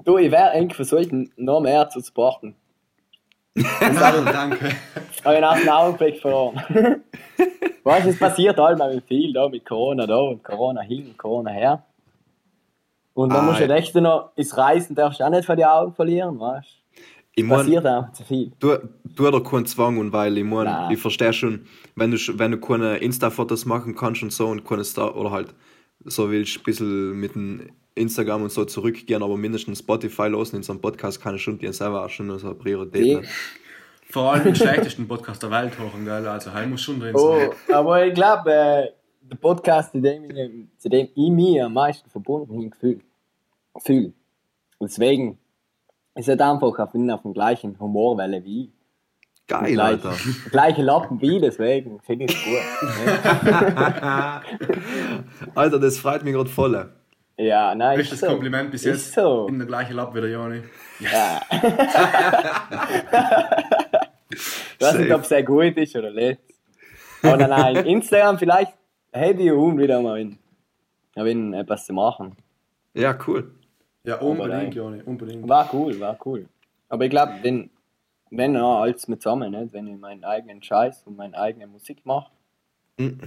[0.05, 2.55] Du, ich wäre eigentlich versucht, noch mehr zu supporten.
[3.55, 4.75] Danke.
[5.23, 6.61] Aber ich habe den Augenblick verloren.
[7.83, 11.17] weißt du, es passiert allmal mit viel da, mit Corona da und Corona hin und
[11.17, 11.83] Corona her.
[13.15, 13.75] Und dann Ah, musst du ja.
[13.75, 16.67] echt noch ins Reisen, darfst du auch nicht von die Augen verlieren, weißt
[17.37, 17.49] Ich du?
[17.49, 18.51] mein, Passiert einfach zu viel.
[18.59, 18.79] du,
[19.15, 20.91] du hast doch keinen Zwang und weil ich mein, Nein.
[20.91, 24.83] ich verstehe schon, wenn du, wenn du keine Insta-Fotos machen kannst und so und keine
[24.83, 25.53] Star oder halt
[26.03, 30.63] so willst, ein bisschen mit dem Instagram und so zurückgehen, aber mindestens Spotify losen in
[30.63, 33.21] so einem Podcast kann ich schon dir selber auch schon so eine Priorität.
[33.21, 33.27] Ne?
[34.09, 36.25] Vor allem den schlechtesten Podcast der Welt hochen, gell?
[36.25, 37.75] Also, heim muss schon drin oh, sein.
[37.75, 38.87] aber ich glaube, äh,
[39.21, 42.99] der Podcast, zu dem, ich, zu dem ich mich am meisten verbunden bin, fühle.
[43.79, 44.13] Fühl.
[44.81, 45.37] Deswegen
[46.17, 48.69] ist es einfach auf, auf der gleichen Humorwelle wie ich.
[49.47, 50.13] Geil, Gleich- Alter.
[50.51, 52.59] Gleiche Lappen wie, deswegen finde ich es gut.
[55.55, 56.91] Alter, das freut mich gerade voll.
[57.37, 58.27] Ja, nein, Bestes ist so.
[58.27, 59.13] Kompliment bis Ist jetzt.
[59.13, 59.47] so.
[59.47, 60.63] In der gleichen Lapp wie der Joni.
[60.99, 61.39] Ja.
[64.29, 66.39] ich weiß nicht, ob es sehr gut ist oder nicht.
[67.21, 68.73] Aber nein, Instagram vielleicht
[69.11, 70.37] hätte ich um wieder mal in,
[71.15, 72.35] in etwas zu machen.
[72.93, 73.51] Ja, cool.
[74.07, 75.47] Ja, unbedingt, Joni, unbedingt.
[75.49, 76.47] War cool, war cool.
[76.87, 77.69] Aber ich glaube, wenn,
[78.31, 79.73] wenn ja, alles mit zusammen, nicht?
[79.73, 82.31] wenn ich meinen eigenen Scheiß und meine eigene Musik mache,
[82.99, 83.19] Mhm.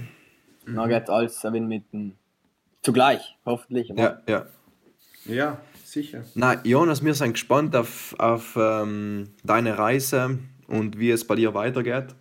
[0.65, 2.17] dann geht alles wenn mit dem
[2.81, 3.89] zugleich, hoffentlich.
[3.95, 4.45] Ja, ja.
[5.25, 6.23] Ja, sicher.
[6.33, 11.53] Na, Jonas, wir sind gespannt auf, auf ähm, deine Reise und wie es bei dir
[11.53, 12.15] weitergeht.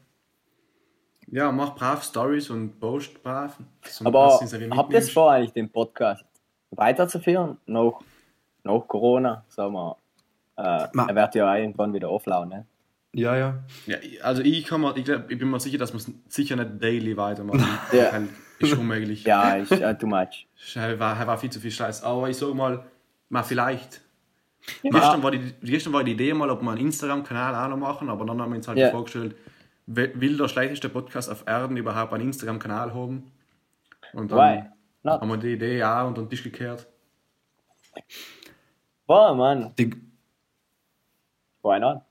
[1.28, 3.56] Ja, mach brav Stories und post brav.
[4.04, 4.38] Aber
[4.70, 6.24] habt ihr es vor, eigentlich den Podcast
[6.70, 7.56] weiterzuführen?
[7.66, 8.00] Nach,
[8.64, 9.96] nach Corona, sagen wir.
[10.56, 12.66] Äh, er wird ja irgendwann wieder offline, ne?
[13.12, 13.64] Ja, ja.
[13.86, 16.56] Ja, also ich, kann mir, ich, glaub, ich bin mir sicher, dass wir es sicher
[16.56, 17.66] nicht daily weitermachen.
[17.92, 18.12] Ja.
[18.12, 18.28] Weil
[18.60, 19.24] Ist unmöglich.
[19.24, 20.46] Ja, ist äh, too much.
[20.74, 22.02] Er war, er war viel zu viel Scheiß.
[22.04, 22.84] Aber ich sag mal,
[23.30, 24.02] mal vielleicht.
[24.82, 28.10] Gestern, war die, gestern war die Idee mal, ob wir einen Instagram-Kanal auch noch machen,
[28.10, 28.90] aber dann haben wir uns halt Ja.
[28.90, 29.34] vorgestellt,
[29.86, 33.32] will will der schlechteste Podcast auf Erden überhaupt einen Instagram-Kanal haben?
[34.12, 34.68] Und dann
[35.04, 36.86] haben wir die Idee auch unter den Tisch gekehrt.
[39.10, 39.72] Boah, Mann.
[39.76, 39.90] Die,
[41.64, 42.02] Why not?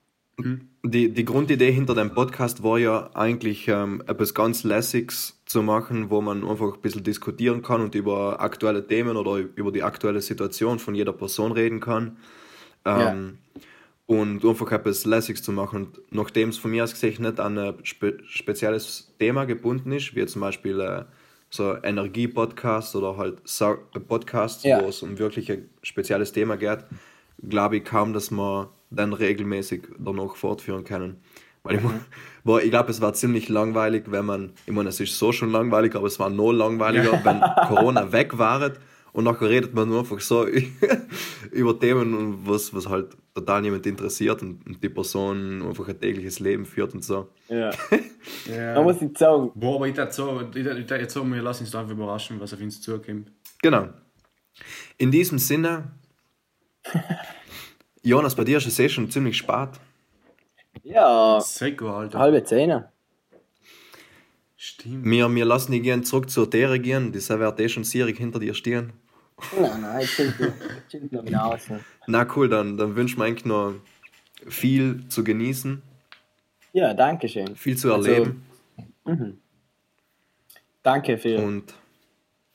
[0.84, 6.10] die, die Grundidee hinter dem Podcast war ja eigentlich ähm, etwas ganz Lässiges zu machen,
[6.10, 10.20] wo man einfach ein bisschen diskutieren kann und über aktuelle Themen oder über die aktuelle
[10.20, 12.18] Situation von jeder Person reden kann.
[12.84, 13.38] Ähm,
[14.06, 15.86] Und einfach etwas Lässiges zu machen.
[15.86, 20.16] Und nachdem es von mir aus gesehen nicht an ein spe spezielles Thema gebunden ist,
[20.16, 21.06] wie zum Beispiel äh,
[21.50, 23.78] so Energie-Podcast oder halt Sa
[24.08, 24.82] Podcasts, Ja.
[24.84, 26.80] wo es um wirklich ein spezielles Thema geht,
[27.47, 31.18] glaube ich kaum, dass wir dann regelmäßig danach fortführen können.
[31.64, 31.82] Weil ich,
[32.43, 35.52] boah, ich glaube, es war ziemlich langweilig, wenn man, ich meine, es ist so schon
[35.52, 38.62] langweilig, aber es war noch langweiliger, wenn Corona weg war
[39.14, 40.45] und nachher redet man nur einfach so
[41.51, 45.99] über Themen, und was, was halt total niemand interessiert und, und die Person einfach ein
[45.99, 47.30] tägliches Leben führt und so.
[47.47, 47.72] Ja.
[48.45, 48.74] Ja.
[48.76, 51.24] Da muss ich sagen, Boah, aber ich dachte so, ich dachte- ich dachte jetzt so,
[51.26, 53.32] wir lassen uns einfach überraschen, was auf uns zukommt.
[53.62, 53.88] Genau.
[54.97, 55.91] In diesem Sinne,
[58.03, 59.70] Jonas, bei dir ist es eh schon ziemlich spät.
[60.84, 62.20] ja, Seko, Alter.
[62.20, 62.91] halbe Zähne.
[64.62, 65.05] Stimmt.
[65.05, 68.39] Wir, wir lassen dich gehen zurück zur Tere gehen, die wird eh schon sierig hinter
[68.39, 68.91] dir stehen.
[69.57, 71.57] Nein, nein, ich bin noch wieder.
[72.07, 73.76] Na cool, dann, dann wünschen wir eigentlich noch
[74.47, 75.82] viel zu genießen,
[76.74, 77.55] Ja, danke schön.
[77.55, 78.43] viel zu Also, erleben
[80.84, 81.74] Danke für und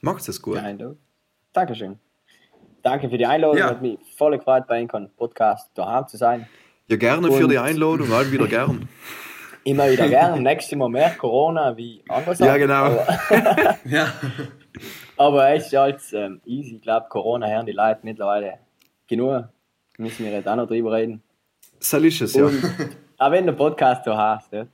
[0.03, 0.57] macht es gut.
[0.57, 0.99] die Einladung.
[1.55, 1.99] Dankeschön.
[2.83, 3.57] Danke für die Einladung.
[3.57, 3.71] Ja.
[3.71, 6.47] Hat mich voll gefreut, bei Ihnen Podcast daheim zu sein.
[6.87, 8.91] Ja, gerne für Und- die Einladung, halt wieder gern.
[9.65, 10.43] Immer wieder gern.
[10.43, 12.39] Nächstes Mal mehr Corona wie anders.
[12.39, 12.85] Ja, genau.
[12.85, 13.07] Aber,
[13.85, 14.13] Ja.
[15.17, 16.77] aber es ist alles ähm, easy.
[16.77, 18.59] Ich glaube, Corona hören die Leute mittlerweile
[19.09, 19.45] genug.
[19.99, 21.23] Müssen wir jetzt auch noch drüber reden.
[21.81, 22.49] So ist es, ja.
[23.19, 24.53] Auch wenn der Podcast so heißt.
[24.53, 24.67] Ja.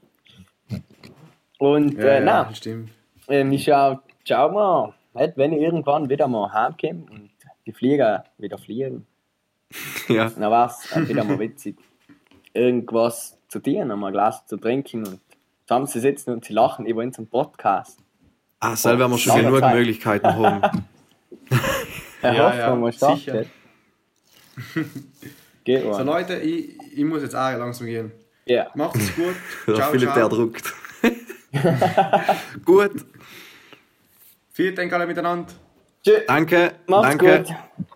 [1.59, 2.91] Und Ja, äh, ja, nein, stimmt.
[3.29, 7.31] ähm, ich schau, schau mal, halt, wenn ich irgendwann wieder mal heimkomme und
[7.67, 9.07] die Flieger wieder fliegen,
[10.09, 10.31] ja.
[10.31, 11.77] dann war es wieder mal witzig,
[12.55, 15.21] irgendwas zu tun, einmal ein Glas zu trinken und
[15.67, 17.99] zusammen zu sitzen und zu lachen über unseren Podcast.
[18.61, 19.75] Ah, selber werden wir schon genug Zeit.
[19.75, 20.85] Möglichkeiten haben.
[22.23, 23.49] Er Ja, hofft, ja, man startet.
[24.75, 24.85] sicher.
[25.65, 26.03] Geht So.
[26.03, 28.13] Leute, ich, ich muss jetzt auch langsam gehen.
[28.45, 28.71] Ja.
[28.75, 29.35] Macht es gut.
[29.67, 30.29] Der Ciao, Philipp, der ciao.
[30.29, 30.75] druckt.
[32.65, 32.93] Gut,
[34.53, 35.51] Vielen Dank alle miteinander.
[36.05, 36.21] Tschüss.
[36.27, 36.73] danke.
[36.87, 37.39] Macht's danke.
[37.39, 37.55] gut.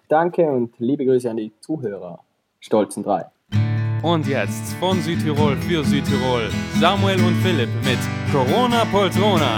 [0.08, 2.20] Danke und liebe Grüße an die Zuhörer.
[2.60, 3.26] Stolzen drei.
[4.04, 7.98] Und jetzt von Südtirol für Südtirol Samuel und Philipp mit
[8.30, 9.56] Corona Poltrona.